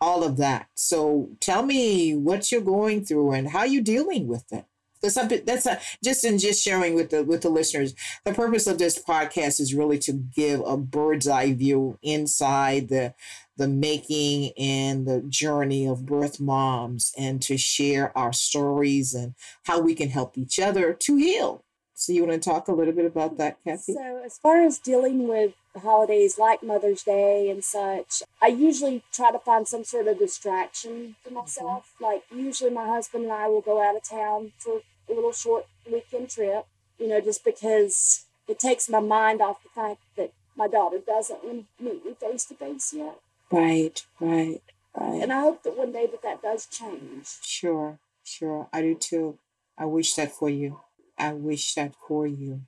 all 0.00 0.24
of 0.24 0.36
that. 0.36 0.68
So 0.74 1.30
tell 1.40 1.64
me 1.64 2.14
what 2.14 2.52
you're 2.52 2.60
going 2.60 3.04
through 3.04 3.32
and 3.32 3.48
how 3.48 3.64
you're 3.64 3.82
dealing 3.82 4.26
with 4.26 4.52
it. 4.52 4.64
Because 5.00 5.14
something 5.14 5.42
that's 5.44 5.66
a, 5.66 5.78
just 6.02 6.24
in 6.24 6.38
just 6.38 6.64
sharing 6.64 6.94
with 6.94 7.10
the 7.10 7.22
with 7.22 7.42
the 7.42 7.50
listeners. 7.50 7.94
The 8.24 8.32
purpose 8.32 8.66
of 8.66 8.78
this 8.78 8.98
podcast 8.98 9.60
is 9.60 9.74
really 9.74 9.98
to 10.00 10.12
give 10.12 10.60
a 10.60 10.76
bird's 10.78 11.28
eye 11.28 11.52
view 11.52 11.98
inside 12.02 12.88
the 12.88 13.14
the 13.58 13.68
making 13.68 14.52
and 14.58 15.06
the 15.06 15.22
journey 15.28 15.86
of 15.86 16.06
birth 16.06 16.40
moms 16.40 17.12
and 17.16 17.42
to 17.42 17.56
share 17.56 18.16
our 18.16 18.32
stories 18.32 19.14
and 19.14 19.34
how 19.64 19.80
we 19.80 19.94
can 19.94 20.08
help 20.10 20.36
each 20.38 20.58
other 20.58 20.92
to 20.94 21.16
heal. 21.16 21.62
So 21.98 22.12
you 22.12 22.26
want 22.26 22.42
to 22.42 22.50
talk 22.50 22.68
a 22.68 22.72
little 22.72 22.92
bit 22.92 23.06
about 23.06 23.38
that, 23.38 23.56
Kathy? 23.64 23.94
So, 23.94 24.20
as 24.22 24.38
far 24.38 24.62
as 24.62 24.78
dealing 24.78 25.26
with 25.26 25.54
holidays 25.74 26.38
like 26.38 26.62
Mother's 26.62 27.02
Day 27.02 27.48
and 27.48 27.64
such, 27.64 28.22
I 28.40 28.48
usually 28.48 29.02
try 29.14 29.32
to 29.32 29.38
find 29.38 29.66
some 29.66 29.82
sort 29.82 30.06
of 30.06 30.18
distraction 30.18 31.16
for 31.22 31.30
mm-hmm. 31.30 31.38
myself. 31.38 31.94
Like, 31.98 32.24
usually 32.30 32.68
my 32.68 32.86
husband 32.86 33.24
and 33.24 33.32
I 33.32 33.48
will 33.48 33.62
go 33.62 33.82
out 33.82 33.96
of 33.96 34.02
town 34.02 34.52
for 34.58 34.82
a 35.08 35.14
little 35.14 35.32
short 35.32 35.68
weekend 35.90 36.28
trip, 36.28 36.66
you 36.98 37.08
know, 37.08 37.22
just 37.22 37.42
because 37.46 38.26
it 38.46 38.58
takes 38.58 38.90
my 38.90 39.00
mind 39.00 39.40
off 39.40 39.62
the 39.62 39.70
fact 39.70 40.02
that 40.18 40.34
my 40.54 40.68
daughter 40.68 40.98
doesn't 40.98 41.42
meet 41.44 41.66
me 41.80 41.98
face 42.20 42.44
to 42.44 42.54
face 42.56 42.92
yet. 42.92 43.18
Right, 43.50 44.04
right, 44.20 44.60
right. 44.94 45.22
And 45.22 45.32
I 45.32 45.40
hope 45.40 45.62
that 45.62 45.78
one 45.78 45.92
day 45.92 46.06
that 46.06 46.22
that 46.22 46.42
does 46.42 46.66
change. 46.66 47.38
Sure, 47.42 47.98
sure. 48.22 48.68
I 48.70 48.82
do 48.82 48.94
too. 48.94 49.38
I 49.78 49.86
wish 49.86 50.12
that 50.14 50.32
for 50.32 50.50
you. 50.50 50.80
I 51.18 51.32
wish 51.32 51.74
that 51.74 51.94
for 52.06 52.26
you. 52.26 52.62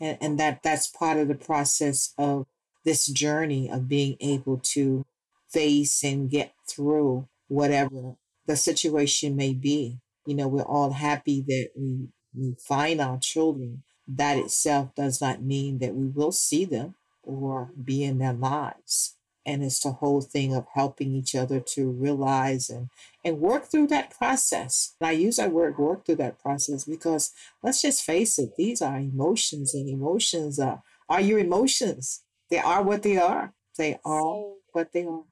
And 0.00 0.18
and 0.20 0.40
that 0.40 0.62
that's 0.62 0.86
part 0.86 1.18
of 1.18 1.28
the 1.28 1.34
process 1.34 2.12
of 2.16 2.46
this 2.84 3.06
journey 3.06 3.70
of 3.70 3.88
being 3.88 4.16
able 4.20 4.58
to 4.72 5.04
face 5.50 6.02
and 6.02 6.30
get 6.30 6.54
through 6.68 7.28
whatever 7.48 8.16
the 8.46 8.56
situation 8.56 9.36
may 9.36 9.52
be. 9.52 9.98
You 10.26 10.34
know, 10.34 10.48
we're 10.48 10.62
all 10.62 10.92
happy 10.92 11.44
that 11.46 11.70
we 11.76 12.08
we 12.34 12.54
find 12.66 13.00
our 13.00 13.18
children. 13.18 13.82
That 14.08 14.38
itself 14.38 14.94
does 14.96 15.20
not 15.20 15.42
mean 15.42 15.78
that 15.78 15.94
we 15.94 16.08
will 16.08 16.32
see 16.32 16.64
them 16.64 16.94
or 17.22 17.72
be 17.82 18.02
in 18.02 18.18
their 18.18 18.32
lives. 18.32 19.16
And 19.50 19.64
it's 19.64 19.80
the 19.80 19.90
whole 19.92 20.20
thing 20.20 20.54
of 20.54 20.66
helping 20.74 21.12
each 21.12 21.34
other 21.34 21.58
to 21.74 21.90
realize 21.90 22.70
and 22.70 22.88
and 23.24 23.40
work 23.40 23.64
through 23.64 23.88
that 23.88 24.16
process. 24.16 24.94
And 25.00 25.08
I 25.08 25.12
use 25.12 25.36
that 25.36 25.50
word 25.52 25.76
work 25.78 26.06
through 26.06 26.16
that 26.16 26.38
process 26.38 26.84
because 26.84 27.32
let's 27.62 27.82
just 27.82 28.04
face 28.04 28.38
it, 28.38 28.56
these 28.56 28.80
are 28.80 28.96
emotions, 28.98 29.74
and 29.74 29.88
emotions 29.88 30.58
are, 30.58 30.82
are 31.08 31.20
your 31.20 31.40
emotions. 31.40 32.22
They 32.50 32.58
are 32.58 32.82
what 32.82 33.02
they 33.02 33.16
are. 33.16 33.52
They 33.76 33.94
are 34.04 34.20
So, 34.20 34.56
what 34.72 34.92
they 34.92 35.04
are. 35.04 35.24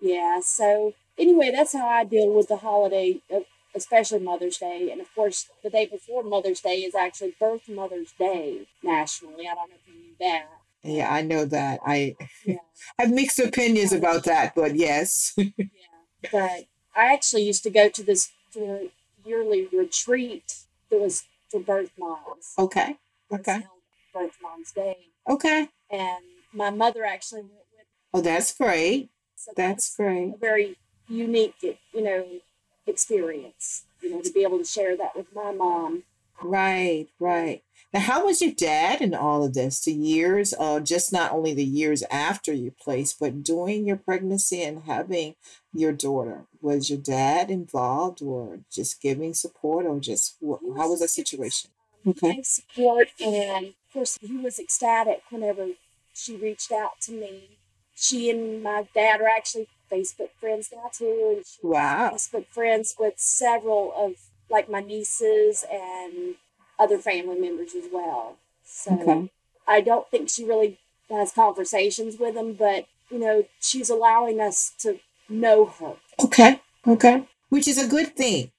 Yeah, 0.00 0.40
so 0.42 0.94
anyway, 1.18 1.50
that's 1.50 1.72
how 1.72 1.88
I 1.88 2.04
deal 2.04 2.32
with 2.32 2.48
the 2.48 2.56
holiday, 2.56 3.20
uh, 3.34 3.40
especially 3.74 4.20
Mother's 4.20 4.58
Day. 4.58 4.90
And 4.90 5.00
of 5.00 5.12
course, 5.14 5.48
the 5.62 5.70
day 5.70 5.86
before 5.86 6.22
Mother's 6.22 6.60
Day 6.60 6.78
is 6.78 6.94
actually 6.94 7.34
Birth 7.40 7.68
Mother's 7.68 8.12
Day 8.18 8.66
nationally. 8.82 9.48
I 9.48 9.54
don't 9.54 9.70
know 9.70 9.76
if 9.76 9.88
you 9.88 10.00
knew 10.00 10.14
that. 10.20 10.48
Yeah, 10.84 11.12
I 11.12 11.22
know 11.22 11.44
that. 11.46 11.80
I 11.84 12.16
Yeah, 12.44 12.56
have 12.98 13.10
mixed 13.10 13.38
opinions 13.38 13.92
about 13.92 14.24
that, 14.24 14.54
but 14.54 14.76
yes. 14.76 15.32
yeah. 15.36 15.52
But 16.30 16.66
I 16.94 17.12
actually 17.12 17.42
used 17.42 17.62
to 17.64 17.70
go 17.70 17.88
to 17.88 18.02
this 18.02 18.30
yearly 19.24 19.66
retreat 19.72 20.60
that 20.90 21.00
was 21.00 21.24
for 21.50 21.60
birth 21.60 21.90
moms. 21.98 22.54
okay. 22.58 22.96
Okay. 23.32 23.64
Birth 24.12 24.36
Moms 24.42 24.70
Day. 24.72 24.96
Okay. 25.28 25.68
And 25.90 26.24
my 26.52 26.70
mother 26.70 27.04
actually 27.04 27.40
went 27.40 27.52
with 27.76 27.86
Oh, 28.12 28.20
that's 28.20 28.54
great. 28.54 29.10
so 29.34 29.50
that 29.56 29.62
That's 29.70 29.96
great. 29.96 30.34
a 30.34 30.38
very 30.38 30.76
unique, 31.08 31.54
you 31.62 32.02
know, 32.02 32.26
experience. 32.86 33.84
You 34.02 34.10
know, 34.10 34.20
to 34.20 34.30
be 34.30 34.42
able 34.42 34.58
to 34.58 34.64
share 34.64 34.96
that 34.96 35.16
with 35.16 35.26
my 35.34 35.50
mom. 35.52 36.04
Right, 36.42 37.08
right. 37.18 37.62
Now, 37.94 38.00
how 38.00 38.26
was 38.26 38.42
your 38.42 38.50
dad 38.52 39.00
in 39.00 39.14
all 39.14 39.44
of 39.44 39.54
this? 39.54 39.78
The 39.84 39.92
years, 39.92 40.52
uh, 40.58 40.80
just 40.80 41.12
not 41.12 41.30
only 41.30 41.54
the 41.54 41.64
years 41.64 42.02
after 42.10 42.52
you 42.52 42.72
placed, 42.72 43.20
but 43.20 43.44
during 43.44 43.86
your 43.86 43.96
pregnancy 43.96 44.64
and 44.64 44.82
having 44.82 45.36
your 45.72 45.92
daughter. 45.92 46.46
Was 46.60 46.90
your 46.90 46.98
dad 46.98 47.52
involved, 47.52 48.20
or 48.20 48.58
just 48.68 49.00
giving 49.00 49.32
support, 49.32 49.86
or 49.86 50.00
just 50.00 50.36
wh- 50.40 50.76
how 50.76 50.90
was 50.90 51.00
that 51.00 51.10
situation? 51.10 51.70
Okay. 52.04 52.42
support, 52.42 53.08
and 53.20 53.66
of 53.66 53.92
course, 53.92 54.18
he 54.20 54.36
was 54.38 54.58
ecstatic 54.58 55.22
whenever 55.30 55.68
she 56.12 56.34
reached 56.34 56.72
out 56.72 57.00
to 57.02 57.12
me. 57.12 57.58
She 57.94 58.28
and 58.28 58.60
my 58.60 58.88
dad 58.92 59.20
are 59.20 59.28
actually 59.28 59.68
Facebook 59.90 60.30
friends 60.40 60.70
now 60.74 60.90
too, 60.92 61.34
and 61.36 61.46
she's 61.46 61.60
Wow. 61.62 62.10
Facebook 62.12 62.46
friends 62.48 62.96
with 62.98 63.14
several 63.20 63.92
of 63.96 64.14
like 64.50 64.68
my 64.68 64.80
nieces 64.80 65.64
and 65.70 66.34
other 66.78 66.98
family 66.98 67.38
members 67.38 67.74
as 67.74 67.84
well. 67.92 68.36
So 68.64 68.92
Okay. 68.92 69.30
I 69.66 69.80
don't 69.80 70.08
think 70.10 70.28
she 70.28 70.44
really 70.44 70.78
has 71.10 71.32
conversations 71.32 72.18
with 72.18 72.34
them, 72.34 72.54
but 72.54 72.86
you 73.10 73.18
know, 73.18 73.44
she's 73.60 73.90
allowing 73.90 74.40
us 74.40 74.72
to 74.80 74.98
know 75.28 75.66
her. 75.66 75.94
Okay. 76.24 76.60
Okay. 76.86 77.24
Which 77.48 77.68
is 77.68 77.78
a 77.78 77.86
good 77.88 78.16
thing. 78.16 78.50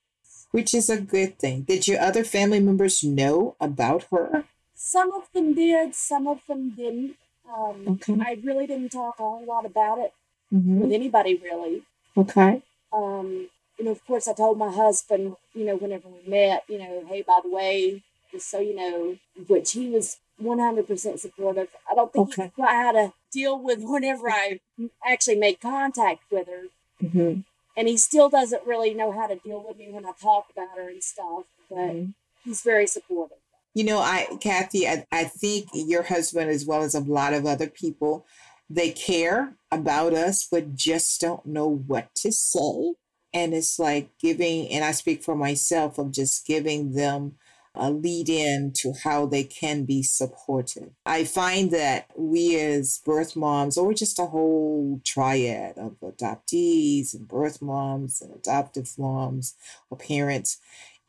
Which 0.51 0.73
is 0.73 0.89
a 0.89 1.01
good 1.01 1.37
thing. 1.37 1.63
Did 1.63 1.87
your 1.87 1.99
other 1.99 2.23
family 2.23 2.59
members 2.59 3.03
know 3.03 3.55
about 3.59 4.05
her? 4.11 4.45
Some 4.73 5.11
of 5.11 5.31
them 5.33 5.53
did, 5.53 5.95
some 5.95 6.27
of 6.27 6.41
them 6.47 6.71
didn't. 6.71 7.15
Um, 7.47 7.87
Okay. 7.87 8.15
I 8.19 8.39
really 8.43 8.65
didn't 8.67 8.89
talk 8.91 9.19
a 9.19 9.23
whole 9.23 9.45
lot 9.45 9.65
about 9.65 9.99
it 9.99 10.13
hmm 10.49 10.79
with 10.81 10.91
anybody 10.91 11.35
really. 11.35 11.83
Okay. 12.17 12.61
Um, 12.93 13.49
you 13.77 13.85
know, 13.85 13.91
of 13.91 14.05
course, 14.05 14.27
I 14.27 14.33
told 14.33 14.57
my 14.57 14.71
husband, 14.71 15.35
you 15.53 15.65
know, 15.65 15.75
whenever 15.75 16.07
we 16.07 16.29
met, 16.29 16.63
you 16.67 16.77
know, 16.79 17.03
hey, 17.07 17.21
by 17.21 17.39
the 17.43 17.49
way, 17.49 18.03
just 18.31 18.49
so 18.49 18.59
you 18.59 18.75
know, 18.75 19.17
which 19.47 19.71
he 19.73 19.89
was 19.89 20.17
100% 20.41 21.19
supportive. 21.19 21.69
I 21.89 21.95
don't 21.95 22.11
think 22.11 22.29
Okay. 22.29 22.43
he 22.43 22.49
quite 22.49 22.73
how 22.75 22.91
to 22.93 23.13
deal 23.31 23.57
with 23.61 23.79
whenever 23.81 24.29
I 24.29 24.59
actually 25.05 25.35
made 25.37 25.59
contact 25.61 26.21
with 26.31 26.47
her. 26.47 26.63
Mm-hmm. 27.01 27.41
And 27.77 27.87
he 27.87 27.97
still 27.97 28.29
doesn't 28.29 28.65
really 28.65 28.93
know 28.93 29.11
how 29.11 29.27
to 29.27 29.35
deal 29.35 29.63
with 29.67 29.77
me 29.77 29.91
when 29.91 30.05
I 30.05 30.11
talk 30.21 30.47
about 30.51 30.77
her 30.77 30.89
and 30.89 31.03
stuff, 31.03 31.43
but 31.69 31.77
Mm-hmm. 31.77 32.11
he's 32.43 32.61
very 32.61 32.87
supportive. 32.87 33.37
You 33.73 33.83
know, 33.83 33.99
I, 33.99 34.27
Kathy, 34.39 34.87
I, 34.87 35.05
I 35.11 35.25
think 35.25 35.67
your 35.73 36.03
husband, 36.03 36.49
as 36.49 36.65
well 36.65 36.81
as 36.83 36.95
a 36.95 37.01
lot 37.01 37.33
of 37.33 37.45
other 37.45 37.67
people, 37.67 38.25
they 38.69 38.91
care 38.91 39.55
about 39.69 40.13
us, 40.13 40.47
but 40.49 40.75
just 40.75 41.19
don't 41.19 41.45
know 41.45 41.67
what 41.67 42.13
to 42.15 42.31
say. 42.31 42.93
And 43.35 43.53
it's 43.53 43.77
like 43.77 44.17
giving, 44.17 44.69
and 44.69 44.85
I 44.85 44.91
speak 44.91 45.21
for 45.21 45.35
myself, 45.35 45.97
of 45.97 46.11
just 46.11 46.47
giving 46.47 46.93
them 46.93 47.33
a 47.75 47.91
lead 47.91 48.29
in 48.29 48.71
to 48.73 48.93
how 49.03 49.25
they 49.25 49.43
can 49.43 49.83
be 49.83 50.01
supported. 50.01 50.95
I 51.05 51.25
find 51.25 51.69
that 51.71 52.07
we 52.17 52.57
as 52.57 53.01
birth 53.03 53.35
moms, 53.35 53.77
or 53.77 53.93
just 53.93 54.19
a 54.19 54.27
whole 54.27 55.01
triad 55.05 55.77
of 55.77 55.99
adoptees 55.99 57.13
and 57.13 57.27
birth 57.27 57.61
moms 57.61 58.21
and 58.21 58.33
adoptive 58.33 58.95
moms 58.97 59.55
or 59.89 59.97
parents, 59.97 60.57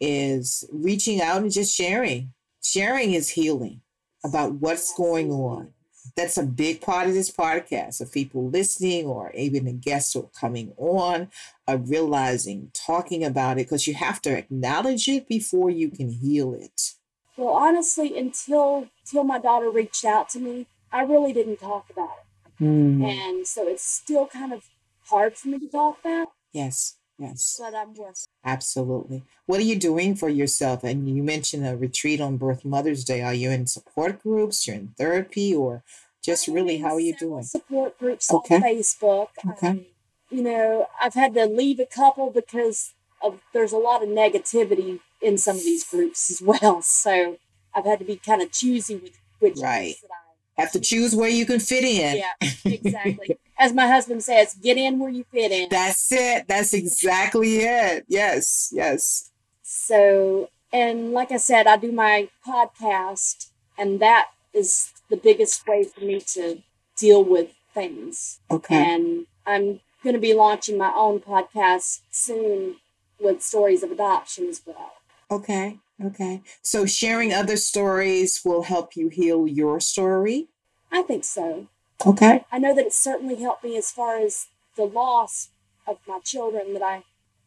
is 0.00 0.68
reaching 0.72 1.20
out 1.20 1.42
and 1.42 1.52
just 1.52 1.72
sharing. 1.72 2.32
Sharing 2.60 3.14
is 3.14 3.28
healing 3.28 3.82
about 4.24 4.54
what's 4.54 4.92
going 4.92 5.30
on. 5.30 5.72
That's 6.14 6.38
a 6.38 6.42
big 6.44 6.80
part 6.80 7.08
of 7.08 7.14
this 7.14 7.30
podcast 7.30 8.00
of 8.00 8.12
people 8.12 8.48
listening 8.48 9.06
or 9.06 9.32
even 9.32 9.64
the 9.64 9.72
guests 9.72 10.12
who 10.12 10.20
are 10.20 10.40
coming 10.40 10.72
on 10.76 11.28
are 11.66 11.78
realizing, 11.78 12.70
talking 12.72 13.24
about 13.24 13.58
it, 13.58 13.66
because 13.66 13.86
you 13.86 13.94
have 13.94 14.20
to 14.22 14.36
acknowledge 14.36 15.08
it 15.08 15.26
before 15.28 15.70
you 15.70 15.90
can 15.90 16.10
heal 16.10 16.54
it. 16.54 16.92
Well, 17.36 17.54
honestly, 17.54 18.18
until 18.18 18.88
until 19.04 19.24
my 19.24 19.38
daughter 19.38 19.70
reached 19.70 20.04
out 20.04 20.28
to 20.30 20.38
me, 20.38 20.66
I 20.92 21.02
really 21.02 21.32
didn't 21.32 21.58
talk 21.58 21.90
about 21.90 22.10
it. 22.18 22.54
Hmm. 22.58 23.04
And 23.04 23.46
so 23.46 23.66
it's 23.68 23.84
still 23.84 24.26
kind 24.26 24.52
of 24.52 24.64
hard 25.04 25.36
for 25.36 25.48
me 25.48 25.58
to 25.58 25.68
talk 25.68 25.98
about, 26.00 26.28
Yes, 26.52 26.96
yes, 27.18 27.56
but 27.60 27.74
I'm 27.74 27.94
working. 27.94 28.14
absolutely. 28.44 29.24
What 29.46 29.60
are 29.60 29.64
you 29.64 29.78
doing 29.78 30.14
for 30.14 30.28
yourself? 30.28 30.84
And 30.84 31.08
you 31.08 31.22
mentioned 31.22 31.66
a 31.66 31.76
retreat 31.76 32.20
on 32.20 32.36
Birth 32.36 32.64
Mother's 32.64 33.04
Day. 33.04 33.20
Are 33.22 33.34
you 33.34 33.50
in 33.50 33.66
support 33.66 34.22
groups? 34.22 34.66
You're 34.66 34.76
in 34.76 34.94
therapy, 34.98 35.54
or 35.54 35.82
just 36.22 36.48
I'm 36.48 36.54
really 36.54 36.78
how 36.78 36.94
are 36.94 37.00
you 37.00 37.16
doing? 37.16 37.42
Support 37.44 37.98
groups 37.98 38.32
Okay. 38.32 38.56
on 38.56 38.62
Facebook. 38.62 39.28
Okay. 39.50 39.68
Um, 39.68 39.86
you 40.30 40.42
know, 40.42 40.86
I've 41.00 41.14
had 41.14 41.34
to 41.34 41.46
leave 41.46 41.78
a 41.78 41.86
couple 41.86 42.30
because 42.30 42.92
of 43.22 43.40
there's 43.52 43.72
a 43.72 43.78
lot 43.78 44.02
of 44.02 44.08
negativity 44.08 45.00
in 45.22 45.38
some 45.38 45.56
of 45.56 45.62
these 45.64 45.84
groups 45.84 46.30
as 46.30 46.42
well. 46.42 46.82
So 46.82 47.38
I've 47.74 47.84
had 47.84 47.98
to 48.00 48.04
be 48.04 48.16
kind 48.16 48.42
of 48.42 48.50
choosy 48.52 48.96
with 48.96 49.12
which 49.38 49.58
Right. 49.58 49.94
groups 49.96 50.00
that 50.02 50.10
I 50.10 50.25
Have 50.58 50.72
to 50.72 50.80
choose 50.80 51.14
where 51.14 51.28
you 51.28 51.44
can 51.44 51.60
fit 51.60 51.84
in. 51.84 52.16
Yeah, 52.16 52.50
exactly. 52.64 53.36
As 53.58 53.72
my 53.72 53.86
husband 53.86 54.22
says, 54.22 54.54
get 54.54 54.78
in 54.78 54.98
where 54.98 55.10
you 55.10 55.24
fit 55.30 55.52
in. 55.52 55.68
That's 55.70 56.10
it. 56.12 56.48
That's 56.48 56.72
exactly 56.72 57.58
it. 57.58 58.06
Yes, 58.08 58.70
yes. 58.72 59.30
So, 59.62 60.48
and 60.72 61.12
like 61.12 61.30
I 61.30 61.36
said, 61.36 61.66
I 61.66 61.76
do 61.76 61.92
my 61.92 62.28
podcast, 62.46 63.50
and 63.76 64.00
that 64.00 64.28
is 64.54 64.92
the 65.10 65.16
biggest 65.16 65.66
way 65.66 65.84
for 65.84 66.00
me 66.00 66.20
to 66.20 66.62
deal 66.96 67.22
with 67.22 67.50
things. 67.74 68.40
Okay. 68.50 68.76
And 68.76 69.26
I'm 69.46 69.80
going 70.02 70.14
to 70.14 70.20
be 70.20 70.32
launching 70.32 70.78
my 70.78 70.92
own 70.96 71.20
podcast 71.20 72.00
soon 72.10 72.76
with 73.20 73.42
stories 73.42 73.82
of 73.82 73.90
adoption 73.90 74.46
as 74.48 74.62
well. 74.64 74.92
Okay. 75.30 75.78
Okay. 76.04 76.42
So 76.62 76.86
sharing 76.86 77.32
other 77.32 77.56
stories 77.56 78.42
will 78.44 78.64
help 78.64 78.96
you 78.96 79.08
heal 79.08 79.46
your 79.46 79.80
story. 79.80 80.48
I 80.92 81.02
think 81.02 81.24
so. 81.24 81.68
Okay. 82.04 82.44
I 82.52 82.58
know 82.58 82.74
that 82.74 82.86
it 82.86 82.92
certainly 82.92 83.36
helped 83.36 83.64
me 83.64 83.76
as 83.76 83.90
far 83.90 84.18
as 84.18 84.48
the 84.76 84.84
loss 84.84 85.48
of 85.86 85.98
my 86.06 86.18
children 86.22 86.74
that 86.74 86.82
I 86.82 87.04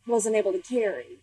wasn't 0.07 0.35
able 0.35 0.51
to 0.53 0.59
carry. 0.59 1.19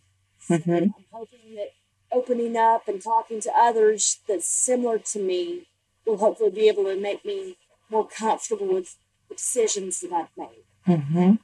Mhm. 0.47 0.93
I'm 0.95 1.05
hoping 1.11 1.55
that 1.55 1.71
opening 2.11 2.55
up 2.55 2.87
and 2.87 3.01
talking 3.03 3.41
to 3.41 3.51
others 3.57 4.19
that's 4.27 4.47
similar 4.47 4.97
to 4.97 5.19
me 5.19 5.67
will 6.05 6.17
hopefully 6.17 6.51
be 6.51 6.69
able 6.69 6.85
to 6.85 6.95
make 6.95 7.25
me 7.25 7.57
more 7.89 8.07
comfortable 8.07 8.67
with 8.67 8.95
the 9.27 9.35
decisions 9.35 9.99
that 9.99 10.13
I've 10.13 10.37
made. 10.37 10.63
Mm-hmm. 10.87 11.35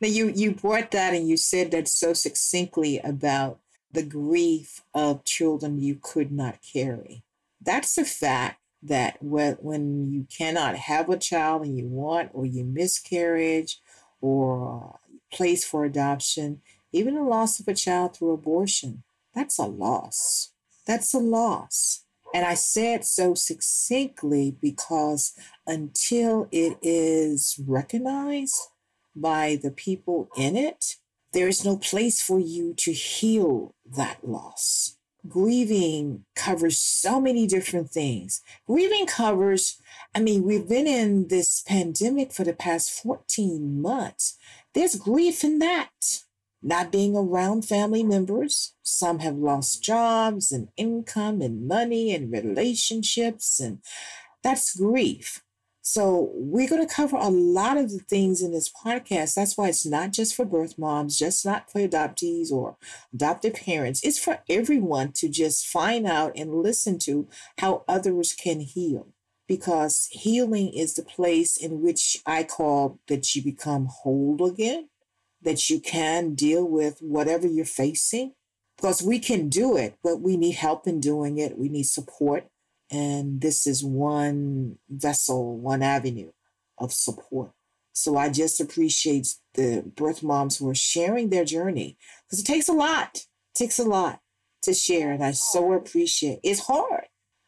Now 0.00 0.08
you 0.08 0.28
you 0.28 0.52
brought 0.52 0.90
that 0.90 1.14
and 1.14 1.26
you 1.28 1.36
said 1.38 1.70
that 1.70 1.88
so 1.88 2.12
succinctly 2.12 2.98
about 2.98 3.58
the 3.92 4.02
grief 4.02 4.82
of 4.94 5.24
children 5.24 5.80
you 5.80 5.98
could 6.00 6.32
not 6.32 6.58
carry. 6.62 7.22
That's 7.60 7.98
a 7.98 8.04
fact 8.04 8.60
that 8.82 9.22
when 9.22 10.10
you 10.10 10.26
cannot 10.36 10.74
have 10.74 11.08
a 11.08 11.16
child 11.16 11.62
and 11.62 11.78
you 11.78 11.86
want 11.86 12.30
or 12.32 12.44
you 12.44 12.64
miscarriage 12.64 13.80
or 14.20 14.94
uh, 14.94 14.96
place 15.34 15.64
for 15.64 15.84
adoption, 15.84 16.60
even 16.92 17.14
the 17.14 17.22
loss 17.22 17.60
of 17.60 17.68
a 17.68 17.74
child 17.74 18.16
through 18.16 18.32
abortion, 18.32 19.02
that's 19.34 19.58
a 19.58 19.64
loss. 19.64 20.50
That's 20.86 21.14
a 21.14 21.18
loss. 21.18 22.04
And 22.34 22.44
I 22.44 22.54
said 22.54 23.04
so 23.04 23.34
succinctly 23.34 24.56
because 24.60 25.34
until 25.66 26.48
it 26.50 26.78
is 26.82 27.60
recognized 27.64 28.56
by 29.14 29.58
the 29.62 29.70
people 29.70 30.28
in 30.36 30.56
it, 30.56 30.96
there 31.32 31.48
is 31.48 31.64
no 31.64 31.76
place 31.76 32.22
for 32.22 32.38
you 32.38 32.74
to 32.74 32.92
heal 32.92 33.74
that 33.86 34.18
loss. 34.22 34.96
Grieving 35.28 36.24
covers 36.34 36.78
so 36.78 37.20
many 37.20 37.46
different 37.46 37.90
things. 37.90 38.42
Grieving 38.66 39.06
covers, 39.06 39.80
I 40.14 40.20
mean, 40.20 40.42
we've 40.42 40.68
been 40.68 40.86
in 40.86 41.28
this 41.28 41.62
pandemic 41.62 42.32
for 42.32 42.44
the 42.44 42.52
past 42.52 42.90
14 43.02 43.80
months. 43.80 44.36
There's 44.74 44.96
grief 44.96 45.44
in 45.44 45.58
that. 45.60 46.22
Not 46.60 46.92
being 46.92 47.16
around 47.16 47.64
family 47.64 48.02
members. 48.02 48.74
Some 48.82 49.20
have 49.20 49.36
lost 49.36 49.82
jobs 49.82 50.52
and 50.52 50.68
income 50.76 51.40
and 51.40 51.66
money 51.66 52.14
and 52.14 52.30
relationships, 52.30 53.58
and 53.58 53.78
that's 54.42 54.76
grief. 54.76 55.42
So, 55.84 56.30
we're 56.34 56.68
going 56.68 56.86
to 56.86 56.94
cover 56.94 57.16
a 57.16 57.28
lot 57.28 57.76
of 57.76 57.90
the 57.90 57.98
things 57.98 58.40
in 58.40 58.52
this 58.52 58.70
podcast. 58.70 59.34
That's 59.34 59.56
why 59.56 59.68
it's 59.68 59.84
not 59.84 60.12
just 60.12 60.32
for 60.32 60.44
birth 60.44 60.78
moms, 60.78 61.18
just 61.18 61.44
not 61.44 61.72
for 61.72 61.80
adoptees 61.80 62.52
or 62.52 62.76
adoptive 63.12 63.54
parents. 63.54 64.00
It's 64.04 64.18
for 64.18 64.38
everyone 64.48 65.10
to 65.16 65.28
just 65.28 65.66
find 65.66 66.06
out 66.06 66.36
and 66.36 66.54
listen 66.62 67.00
to 67.00 67.26
how 67.58 67.84
others 67.88 68.32
can 68.32 68.60
heal. 68.60 69.08
Because 69.48 70.06
healing 70.12 70.72
is 70.72 70.94
the 70.94 71.02
place 71.02 71.56
in 71.56 71.82
which 71.82 72.16
I 72.24 72.44
call 72.44 73.00
that 73.08 73.34
you 73.34 73.42
become 73.42 73.86
whole 73.86 74.46
again, 74.46 74.88
that 75.42 75.68
you 75.68 75.80
can 75.80 76.34
deal 76.34 76.64
with 76.64 77.00
whatever 77.00 77.48
you're 77.48 77.64
facing. 77.64 78.34
Because 78.76 79.02
we 79.02 79.18
can 79.18 79.48
do 79.48 79.76
it, 79.76 79.98
but 80.02 80.20
we 80.20 80.36
need 80.36 80.54
help 80.54 80.86
in 80.86 81.00
doing 81.00 81.38
it. 81.38 81.58
We 81.58 81.68
need 81.68 81.84
support. 81.84 82.46
And 82.92 83.40
this 83.40 83.66
is 83.66 83.82
one 83.82 84.78
vessel, 84.88 85.58
one 85.58 85.82
avenue 85.82 86.32
of 86.78 86.92
support. 86.92 87.52
So 87.94 88.16
I 88.16 88.28
just 88.28 88.60
appreciate 88.60 89.34
the 89.54 89.82
birth 89.96 90.22
moms 90.22 90.58
who 90.58 90.68
are 90.68 90.74
sharing 90.74 91.30
their 91.30 91.44
journey 91.44 91.96
because 92.24 92.38
it 92.38 92.46
takes 92.46 92.68
a 92.68 92.72
lot. 92.72 93.16
It 93.16 93.58
takes 93.58 93.78
a 93.78 93.84
lot 93.84 94.20
to 94.62 94.74
share. 94.74 95.10
And 95.10 95.24
I 95.24 95.32
so 95.32 95.72
appreciate 95.72 96.40
it's 96.42 96.66
hard. 96.66 97.06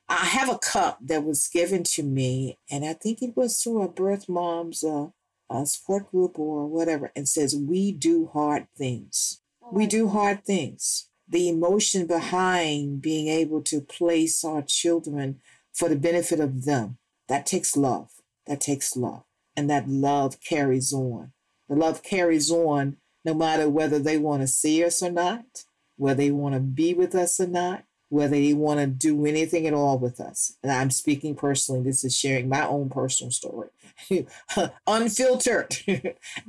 I 0.09 0.27
have 0.27 0.51
a 0.51 0.59
cup 0.59 0.99
that 1.03 1.25
was 1.25 1.49
given 1.49 1.83
to 1.85 2.03
me, 2.03 2.59
and 2.71 2.85
I 2.85 2.93
think 2.93 3.23
it 3.23 3.35
was 3.37 3.63
through 3.63 3.83
a 3.83 3.89
birth 3.89 4.29
mom's 4.29 4.85
uh, 4.85 5.09
uh, 5.49 5.65
support 5.65 6.11
group 6.11 6.39
or 6.39 6.67
whatever, 6.67 7.11
and 7.17 7.27
says, 7.27 7.57
We 7.57 7.91
do 7.91 8.27
hard 8.27 8.67
things. 8.77 9.41
We 9.73 9.87
do 9.87 10.09
hard 10.09 10.45
things. 10.45 11.09
The 11.35 11.49
emotion 11.49 12.07
behind 12.07 13.03
being 13.03 13.27
able 13.27 13.61
to 13.63 13.81
place 13.81 14.45
our 14.45 14.63
children 14.63 15.41
for 15.73 15.89
the 15.89 15.97
benefit 15.97 16.39
of 16.39 16.65
them, 16.65 16.99
that 17.27 17.45
takes 17.45 17.77
love. 17.77 18.13
That 18.47 18.61
takes 18.61 18.97
love. 18.97 19.25
And 19.57 19.69
that 19.69 19.89
love 19.89 20.41
carries 20.41 20.93
on. 20.93 21.33
The 21.69 21.75
love 21.75 22.05
carries 22.05 22.53
on 22.53 22.99
no 23.25 23.35
matter 23.35 23.69
whether 23.69 23.99
they 23.99 24.17
want 24.17 24.43
to 24.43 24.47
see 24.47 24.85
us 24.85 25.03
or 25.03 25.11
not, 25.11 25.65
whether 25.97 26.19
they 26.19 26.31
want 26.31 26.55
to 26.55 26.61
be 26.61 26.95
with 26.95 27.17
us 27.17 27.41
or 27.41 27.49
not, 27.49 27.83
whether 28.11 28.37
they 28.37 28.55
want 28.55 28.79
to 28.79 28.87
do 28.87 29.27
anything 29.27 29.67
at 29.67 29.75
all 29.75 29.99
with 29.99 30.21
us. 30.21 30.57
And 30.63 30.71
I'm 30.71 30.93
speaking 30.93 31.35
personally, 31.35 31.83
this 31.83 32.05
is 32.05 32.17
sharing 32.17 32.49
my 32.49 32.65
own 32.65 32.91
personal 32.91 33.33
story. 33.33 33.71
Unfiltered, 34.87 35.71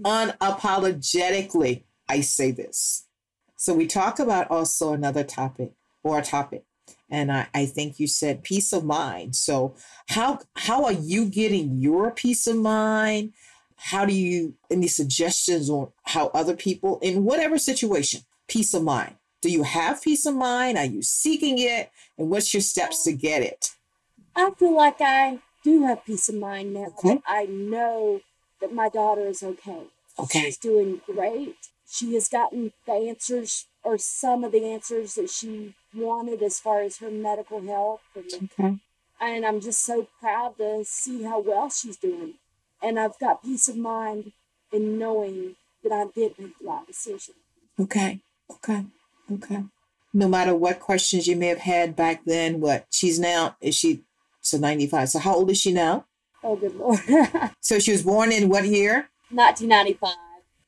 unapologetically, 0.04 1.82
I 2.08 2.22
say 2.22 2.52
this. 2.52 3.05
So 3.66 3.74
we 3.74 3.88
talk 3.88 4.20
about 4.20 4.50
also 4.52 4.94
another 4.94 5.24
topic 5.24 5.72
or 6.04 6.20
a 6.20 6.22
topic. 6.22 6.64
And 7.10 7.32
I, 7.32 7.48
I 7.54 7.66
think 7.66 8.00
you 8.00 8.08
said 8.08 8.44
peace 8.44 8.74
of 8.74 8.84
mind. 8.84 9.36
So 9.36 9.76
how 10.10 10.40
how 10.56 10.86
are 10.86 10.92
you 10.92 11.26
getting 11.26 11.80
your 11.80 12.12
peace 12.12 12.48
of 12.48 12.58
mind? 12.58 13.34
how 13.78 14.06
do 14.06 14.14
you, 14.14 14.56
any 14.72 14.88
suggestions 14.88 15.70
on 15.70 15.92
how 16.04 16.28
other 16.34 16.56
people, 16.56 17.00
in 17.02 17.24
whatever 17.24 17.58
situation, 17.58 18.22
peace 18.48 18.74
of 18.74 18.84
mind? 18.84 19.16
Do 19.42 19.52
you 19.52 19.64
have 19.64 20.02
peace 20.02 20.26
of 20.26 20.36
mind? 20.36 20.78
Are 20.78 20.86
you 20.86 21.02
seeking 21.02 21.60
it? 21.60 21.92
And 22.18 22.30
what's 22.30 22.54
your 22.54 22.62
steps 22.62 23.04
to 23.04 23.14
get 23.14 23.44
it? 23.44 23.72
I 24.36 24.52
feel 24.58 24.76
like 24.76 24.98
I 25.00 25.40
do 25.64 25.84
have 25.84 26.06
peace 26.06 26.30
of 26.30 26.36
mind 26.36 26.74
now. 26.74 26.94
Okay. 26.98 27.20
I 27.28 27.46
know 27.46 28.22
that 28.62 28.74
my 28.74 28.90
daughter 28.90 29.28
is 29.28 29.44
okay. 29.44 29.84
Okay. 30.18 30.42
She's 30.42 30.58
doing 30.58 31.02
great. 31.06 31.58
She 31.88 32.14
has 32.16 32.28
gotten 32.30 32.74
the 32.86 32.94
answers 32.94 33.68
or 33.84 33.98
some 33.98 34.44
of 34.44 34.52
the 34.52 34.66
answers 34.66 35.16
that 35.16 35.30
she 35.30 35.76
wanted 35.94 36.42
as 36.42 36.60
far 36.60 36.82
as 36.82 36.98
her 36.98 37.12
medical 37.12 37.62
health. 37.62 38.02
And, 38.16 38.50
Okay. 38.60 38.78
and 39.22 39.46
I'm 39.46 39.62
just 39.62 39.84
so 39.84 40.08
proud 40.20 40.58
to 40.58 40.84
see 40.86 41.24
how 41.24 41.40
well 41.40 41.70
she's 41.70 41.98
doing. 41.98 42.34
And 42.82 43.00
I've 43.00 43.18
got 43.20 43.44
peace 43.44 43.68
of 43.68 43.78
mind 43.78 44.32
in 44.72 44.98
knowing 44.98 45.56
that 45.84 45.92
I 45.92 46.06
did 46.06 46.38
make 46.40 46.58
the 46.60 46.66
right 46.68 46.86
decision. 46.88 47.36
Okay. 47.80 48.20
Okay. 48.52 48.86
Okay. 49.32 49.64
No 50.14 50.28
matter 50.28 50.56
what 50.56 50.80
questions 50.80 51.28
you 51.28 51.36
may 51.36 51.48
have 51.48 51.60
had 51.60 51.96
back 51.96 52.24
then, 52.26 52.60
what 52.62 52.86
she's 52.90 53.20
now, 53.20 53.56
is 53.62 53.76
she, 53.76 54.02
so 54.42 54.58
95. 54.58 55.10
So 55.10 55.20
how 55.20 55.36
old 55.36 55.52
is 55.52 55.60
she 55.60 55.72
now? 55.74 56.06
Oh, 56.44 56.56
good 56.56 56.76
Lord. 56.76 57.00
So 57.60 57.80
she 57.80 57.92
was 57.92 58.04
born 58.04 58.32
in 58.32 58.50
what 58.50 58.66
year? 58.66 59.10
1995. 59.32 60.16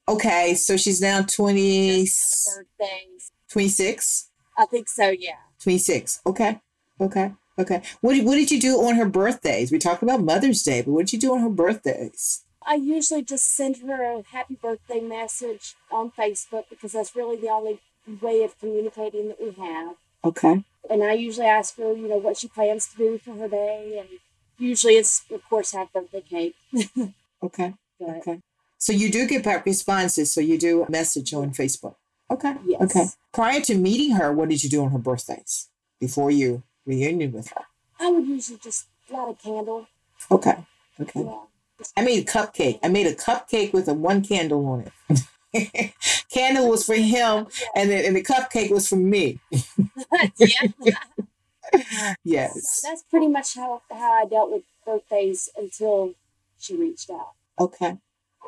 Okay. 0.07 0.53
So 0.55 0.77
she's 0.77 1.01
now 1.01 1.21
20, 1.21 2.01
Just 2.05 2.49
birthdays. 2.55 3.31
26. 3.49 4.29
I 4.57 4.65
think 4.65 4.89
so, 4.89 5.09
yeah. 5.09 5.35
26. 5.61 6.21
Okay. 6.25 6.59
Okay. 6.99 7.31
Okay. 7.59 7.81
What 8.01 8.13
did, 8.13 8.25
what 8.25 8.35
did 8.35 8.51
you 8.51 8.59
do 8.59 8.77
on 8.81 8.95
her 8.95 9.05
birthdays? 9.05 9.71
We 9.71 9.79
talked 9.79 10.03
about 10.03 10.21
Mother's 10.21 10.61
Day, 10.63 10.81
but 10.81 10.91
what 10.91 11.05
did 11.07 11.13
you 11.13 11.19
do 11.19 11.33
on 11.33 11.41
her 11.41 11.49
birthdays? 11.49 12.43
I 12.65 12.75
usually 12.75 13.23
just 13.23 13.45
send 13.55 13.77
her 13.77 14.03
a 14.03 14.23
happy 14.31 14.57
birthday 14.61 14.99
message 14.99 15.75
on 15.91 16.11
Facebook 16.11 16.65
because 16.69 16.91
that's 16.91 17.15
really 17.15 17.37
the 17.37 17.47
only 17.49 17.79
way 18.21 18.43
of 18.43 18.59
communicating 18.59 19.29
that 19.29 19.41
we 19.41 19.51
have. 19.51 19.95
Okay. 20.25 20.63
And 20.89 21.03
I 21.03 21.13
usually 21.13 21.47
ask 21.47 21.77
her, 21.77 21.93
you 21.93 22.07
know, 22.07 22.17
what 22.17 22.37
she 22.37 22.47
plans 22.47 22.87
to 22.87 22.97
do 22.97 23.17
for 23.17 23.33
her 23.35 23.47
day. 23.47 23.97
And 23.99 24.19
usually 24.57 24.95
it's, 24.95 25.23
of 25.31 25.43
course, 25.49 25.71
have 25.73 25.91
birthday 25.93 26.21
cake. 26.21 26.55
Okay. 27.43 27.75
But 27.99 28.09
Okay. 28.17 28.41
So 28.77 28.93
you 28.93 29.11
do 29.11 29.27
get 29.27 29.43
back 29.43 29.65
responses. 29.65 30.31
So 30.33 30.41
you 30.41 30.57
do 30.57 30.83
a 30.83 30.91
message 30.91 31.33
on 31.33 31.51
Facebook. 31.51 31.95
Okay. 32.29 32.55
Yes. 32.65 32.81
Okay. 32.81 33.07
Prior 33.33 33.61
to 33.61 33.75
meeting 33.75 34.15
her, 34.15 34.31
what 34.31 34.49
did 34.49 34.63
you 34.63 34.69
do 34.69 34.83
on 34.83 34.91
her 34.91 34.97
birthdays 34.97 35.69
before 35.99 36.29
you 36.31 36.63
reunion 36.85 37.31
with 37.31 37.49
her? 37.49 37.61
I 37.99 38.11
would 38.11 38.27
usually 38.27 38.59
just 38.59 38.87
light 39.09 39.29
a 39.29 39.43
candle. 39.43 39.87
Okay. 40.29 40.55
Okay. 40.99 41.21
Yeah. 41.21 41.39
I 41.95 42.01
made 42.01 42.27
a 42.27 42.31
cupcake. 42.31 42.79
I 42.83 42.89
made 42.89 43.07
a 43.07 43.13
cupcake 43.13 43.71
with 43.71 43.87
a 43.87 43.93
one 43.93 44.23
candle 44.23 44.65
on 44.65 44.91
it. 45.09 45.93
candle 46.31 46.69
was 46.69 46.83
for 46.83 46.95
him, 46.95 47.47
and 47.75 47.89
the, 47.89 48.05
and 48.05 48.15
the 48.15 48.23
cupcake 48.23 48.71
was 48.71 48.87
for 48.87 48.95
me. 48.95 49.39
yeah. 50.37 50.67
Yes. 52.23 52.79
So 52.81 52.87
that's 52.87 53.03
pretty 53.03 53.27
much 53.27 53.55
how, 53.55 53.81
how 53.91 54.23
I 54.23 54.25
dealt 54.25 54.49
with 54.51 54.63
birthdays 54.85 55.49
until 55.57 56.13
she 56.57 56.77
reached 56.77 57.09
out. 57.09 57.33
Okay. 57.59 57.97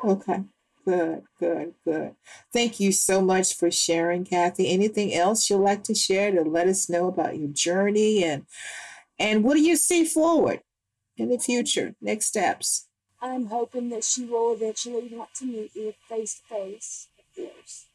Okay. 0.04 0.44
Good, 0.84 1.24
good, 1.38 1.74
good. 1.84 2.14
Thank 2.52 2.80
you 2.80 2.90
so 2.90 3.20
much 3.20 3.54
for 3.54 3.70
sharing, 3.70 4.24
Kathy. 4.24 4.70
Anything 4.70 5.14
else 5.14 5.48
you'd 5.50 5.58
like 5.58 5.84
to 5.84 5.94
share 5.94 6.32
to 6.32 6.42
let 6.42 6.68
us 6.68 6.88
know 6.88 7.06
about 7.06 7.38
your 7.38 7.48
journey 7.48 8.24
and 8.24 8.46
and 9.18 9.44
what 9.44 9.54
do 9.54 9.60
you 9.60 9.76
see 9.76 10.06
forward 10.06 10.62
in 11.18 11.28
the 11.28 11.38
future? 11.38 11.94
Next 12.00 12.26
steps. 12.26 12.88
I'm 13.20 13.46
hoping 13.46 13.90
that 13.90 14.02
she 14.02 14.24
will 14.24 14.54
eventually 14.54 15.10
want 15.12 15.34
to 15.34 15.44
meet 15.44 15.76
me 15.76 15.94
face 16.08 16.40
to 16.40 16.54
face, 16.54 17.08
of 17.18 17.36
course. 17.36 17.86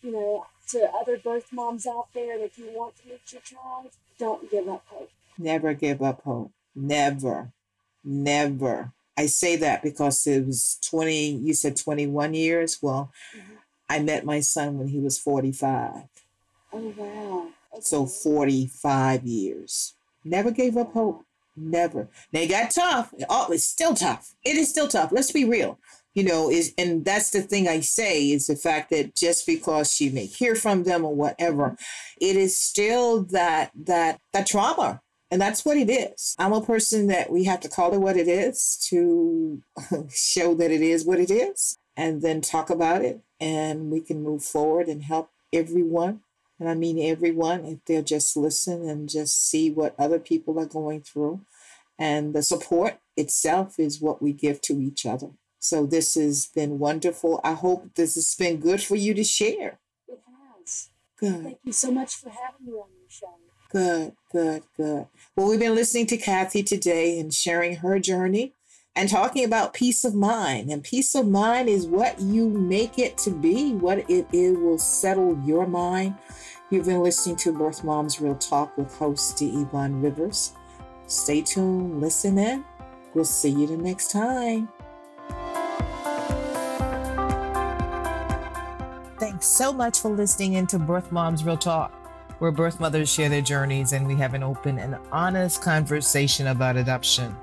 You 0.00 0.12
know, 0.12 0.46
to 0.68 0.88
other 0.94 1.18
birth 1.18 1.52
moms 1.52 1.86
out 1.86 2.06
there, 2.14 2.38
if 2.38 2.56
you 2.56 2.70
want 2.72 2.96
to 2.98 3.08
meet 3.08 3.32
your 3.32 3.42
child, 3.42 3.90
don't 4.16 4.48
give 4.48 4.68
up 4.68 4.84
hope. 4.86 5.10
Never 5.36 5.74
give 5.74 6.00
up 6.00 6.22
hope. 6.22 6.52
Never. 6.76 7.52
Never. 8.04 8.92
I 9.18 9.26
say 9.26 9.56
that 9.56 9.82
because 9.82 10.26
it 10.26 10.46
was 10.46 10.78
20, 10.82 11.30
you 11.32 11.52
said 11.52 11.76
21 11.76 12.34
years. 12.34 12.78
Well, 12.80 13.10
Mhm. 13.34 13.58
I 13.90 13.98
met 13.98 14.24
my 14.24 14.40
son 14.40 14.78
when 14.78 14.88
he 14.88 15.00
was 15.00 15.18
45. 15.18 16.04
Oh, 16.72 16.94
wow. 16.96 17.48
So 17.80 18.06
45 18.06 19.24
years. 19.24 19.94
Never 20.24 20.50
gave 20.50 20.76
up 20.76 20.92
hope. 20.92 21.24
Never. 21.56 22.08
They 22.32 22.46
got 22.46 22.70
tough. 22.70 23.12
Oh, 23.28 23.50
it's 23.50 23.64
still 23.64 23.94
tough. 23.94 24.34
It 24.44 24.56
is 24.56 24.68
still 24.68 24.86
tough. 24.88 25.10
Let's 25.10 25.32
be 25.32 25.44
real. 25.44 25.78
You 26.14 26.24
know, 26.24 26.50
is 26.50 26.72
and 26.78 27.04
that's 27.04 27.30
the 27.30 27.42
thing 27.42 27.68
I 27.68 27.80
say 27.80 28.30
is 28.30 28.46
the 28.46 28.56
fact 28.56 28.90
that 28.90 29.14
just 29.14 29.46
because 29.46 29.92
she 29.92 30.08
may 30.10 30.26
hear 30.26 30.54
from 30.54 30.84
them 30.84 31.04
or 31.04 31.14
whatever, 31.14 31.76
it 32.20 32.36
is 32.36 32.56
still 32.56 33.22
that 33.24 33.70
that 33.74 34.20
that 34.32 34.46
trauma. 34.46 35.00
And 35.30 35.40
that's 35.40 35.64
what 35.64 35.76
it 35.76 35.90
is. 35.90 36.34
I'm 36.38 36.52
a 36.52 36.64
person 36.64 37.06
that 37.08 37.30
we 37.30 37.44
have 37.44 37.60
to 37.60 37.68
call 37.68 37.92
it 37.92 38.00
what 38.00 38.16
it 38.16 38.28
is 38.28 38.78
to 38.88 39.62
show 40.10 40.54
that 40.54 40.70
it 40.70 40.80
is 40.80 41.04
what 41.04 41.20
it 41.20 41.30
is 41.30 41.78
and 41.96 42.22
then 42.22 42.40
talk 42.40 42.70
about 42.70 43.02
it 43.02 43.20
and 43.38 43.90
we 43.90 44.00
can 44.00 44.22
move 44.22 44.42
forward 44.42 44.88
and 44.88 45.02
help 45.02 45.30
everyone 45.52 46.20
and 46.58 46.68
I 46.68 46.74
mean 46.74 46.98
everyone, 46.98 47.64
if 47.64 47.84
they'll 47.84 48.02
just 48.02 48.36
listen 48.36 48.88
and 48.88 49.08
just 49.08 49.48
see 49.48 49.70
what 49.70 49.94
other 49.98 50.18
people 50.18 50.58
are 50.58 50.66
going 50.66 51.02
through. 51.02 51.42
And 51.98 52.34
the 52.34 52.42
support 52.42 52.98
itself 53.16 53.78
is 53.78 54.00
what 54.00 54.20
we 54.22 54.32
give 54.32 54.60
to 54.62 54.80
each 54.80 55.06
other. 55.06 55.30
So 55.60 55.86
this 55.86 56.14
has 56.14 56.46
been 56.46 56.78
wonderful. 56.78 57.40
I 57.42 57.54
hope 57.54 57.94
this 57.94 58.14
has 58.14 58.34
been 58.34 58.58
good 58.58 58.82
for 58.82 58.96
you 58.96 59.14
to 59.14 59.24
share. 59.24 59.78
It 60.08 60.20
has. 60.26 60.90
Good, 61.18 61.42
Thank 61.42 61.58
you 61.64 61.72
so 61.72 61.90
much 61.90 62.14
for 62.14 62.30
having 62.30 62.66
me 62.66 62.72
on 62.72 62.88
your 63.00 63.08
show. 63.08 63.34
Good, 63.70 64.12
good, 64.32 64.62
good. 64.76 65.06
Well, 65.36 65.48
we've 65.48 65.60
been 65.60 65.74
listening 65.74 66.06
to 66.06 66.16
Kathy 66.16 66.62
today 66.62 67.18
and 67.18 67.32
sharing 67.32 67.76
her 67.76 67.98
journey 67.98 68.54
and 68.96 69.08
talking 69.08 69.44
about 69.44 69.74
peace 69.74 70.04
of 70.04 70.14
mind. 70.14 70.70
And 70.70 70.82
peace 70.82 71.14
of 71.14 71.28
mind 71.28 71.68
is 71.68 71.86
what 71.86 72.20
you 72.20 72.48
make 72.48 72.98
it 72.98 73.16
to 73.18 73.30
be, 73.30 73.72
what 73.74 73.98
it, 74.10 74.26
it 74.32 74.58
will 74.58 74.78
settle 74.78 75.40
your 75.44 75.66
mind. 75.66 76.16
You've 76.70 76.86
been 76.86 77.02
listening 77.02 77.36
to 77.36 77.52
Birth 77.52 77.84
Moms 77.84 78.20
Real 78.20 78.34
Talk 78.34 78.76
with 78.76 78.94
host 78.94 79.38
D. 79.38 79.48
Yvonne 79.48 80.02
Rivers. 80.02 80.52
Stay 81.06 81.40
tuned, 81.40 82.00
listen 82.00 82.36
in. 82.38 82.64
We'll 83.14 83.24
see 83.24 83.50
you 83.50 83.66
the 83.66 83.76
next 83.76 84.10
time. 84.10 84.68
Thanks 89.18 89.46
so 89.46 89.72
much 89.72 90.00
for 90.00 90.10
listening 90.10 90.54
into 90.54 90.78
Birth 90.78 91.10
Moms 91.10 91.44
Real 91.44 91.56
Talk, 91.56 91.92
where 92.38 92.52
birth 92.52 92.80
mothers 92.80 93.12
share 93.12 93.28
their 93.28 93.42
journeys 93.42 93.92
and 93.92 94.06
we 94.06 94.14
have 94.16 94.32
an 94.34 94.42
open 94.42 94.78
and 94.78 94.96
honest 95.12 95.62
conversation 95.62 96.48
about 96.48 96.76
adoption. 96.76 97.36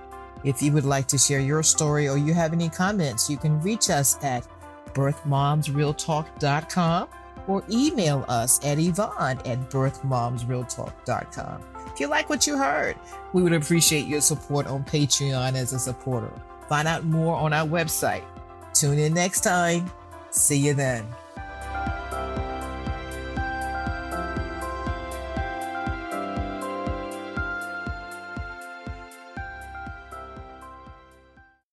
If 0.43 0.62
you 0.62 0.73
would 0.73 0.86
like 0.86 1.08
to 1.08 1.17
share 1.17 1.39
your 1.39 1.63
story 1.63 2.08
or 2.08 2.17
you 2.17 2.31
have 2.34 2.53
any 2.53 2.69
comments, 2.69 3.27
you 3.29 3.38
can 3.38 3.60
reach 3.62 3.89
us 3.89 4.23
at 4.23 4.47
birthmomsrealtalk.com 4.93 7.08
or 7.47 7.63
email 7.69 8.25
us 8.27 8.63
at 8.65 8.79
Yvonne 8.79 9.39
at 9.45 9.69
birthmomsrealtalk.com. 9.69 11.62
If 11.93 11.99
you 11.99 12.08
like 12.08 12.29
what 12.29 12.47
you 12.47 12.58
heard, 12.58 12.97
we 13.34 13.41
would 13.41 13.53
appreciate 13.53 14.08
your 14.08 14.21
support 14.21 14.67
on 14.67 14.84
Patreon 14.84 15.55
as 15.55 15.73
a 15.73 15.79
supporter. 15.79 16.31
Find 16.67 16.88
out 16.88 17.05
more 17.05 17.36
on 17.36 17.53
our 17.53 17.67
website. 17.67 18.23
Tune 18.73 18.99
in 18.99 19.13
next 19.13 19.41
time. 19.41 19.91
See 20.31 20.58
you 20.58 20.73
then. 20.73 21.05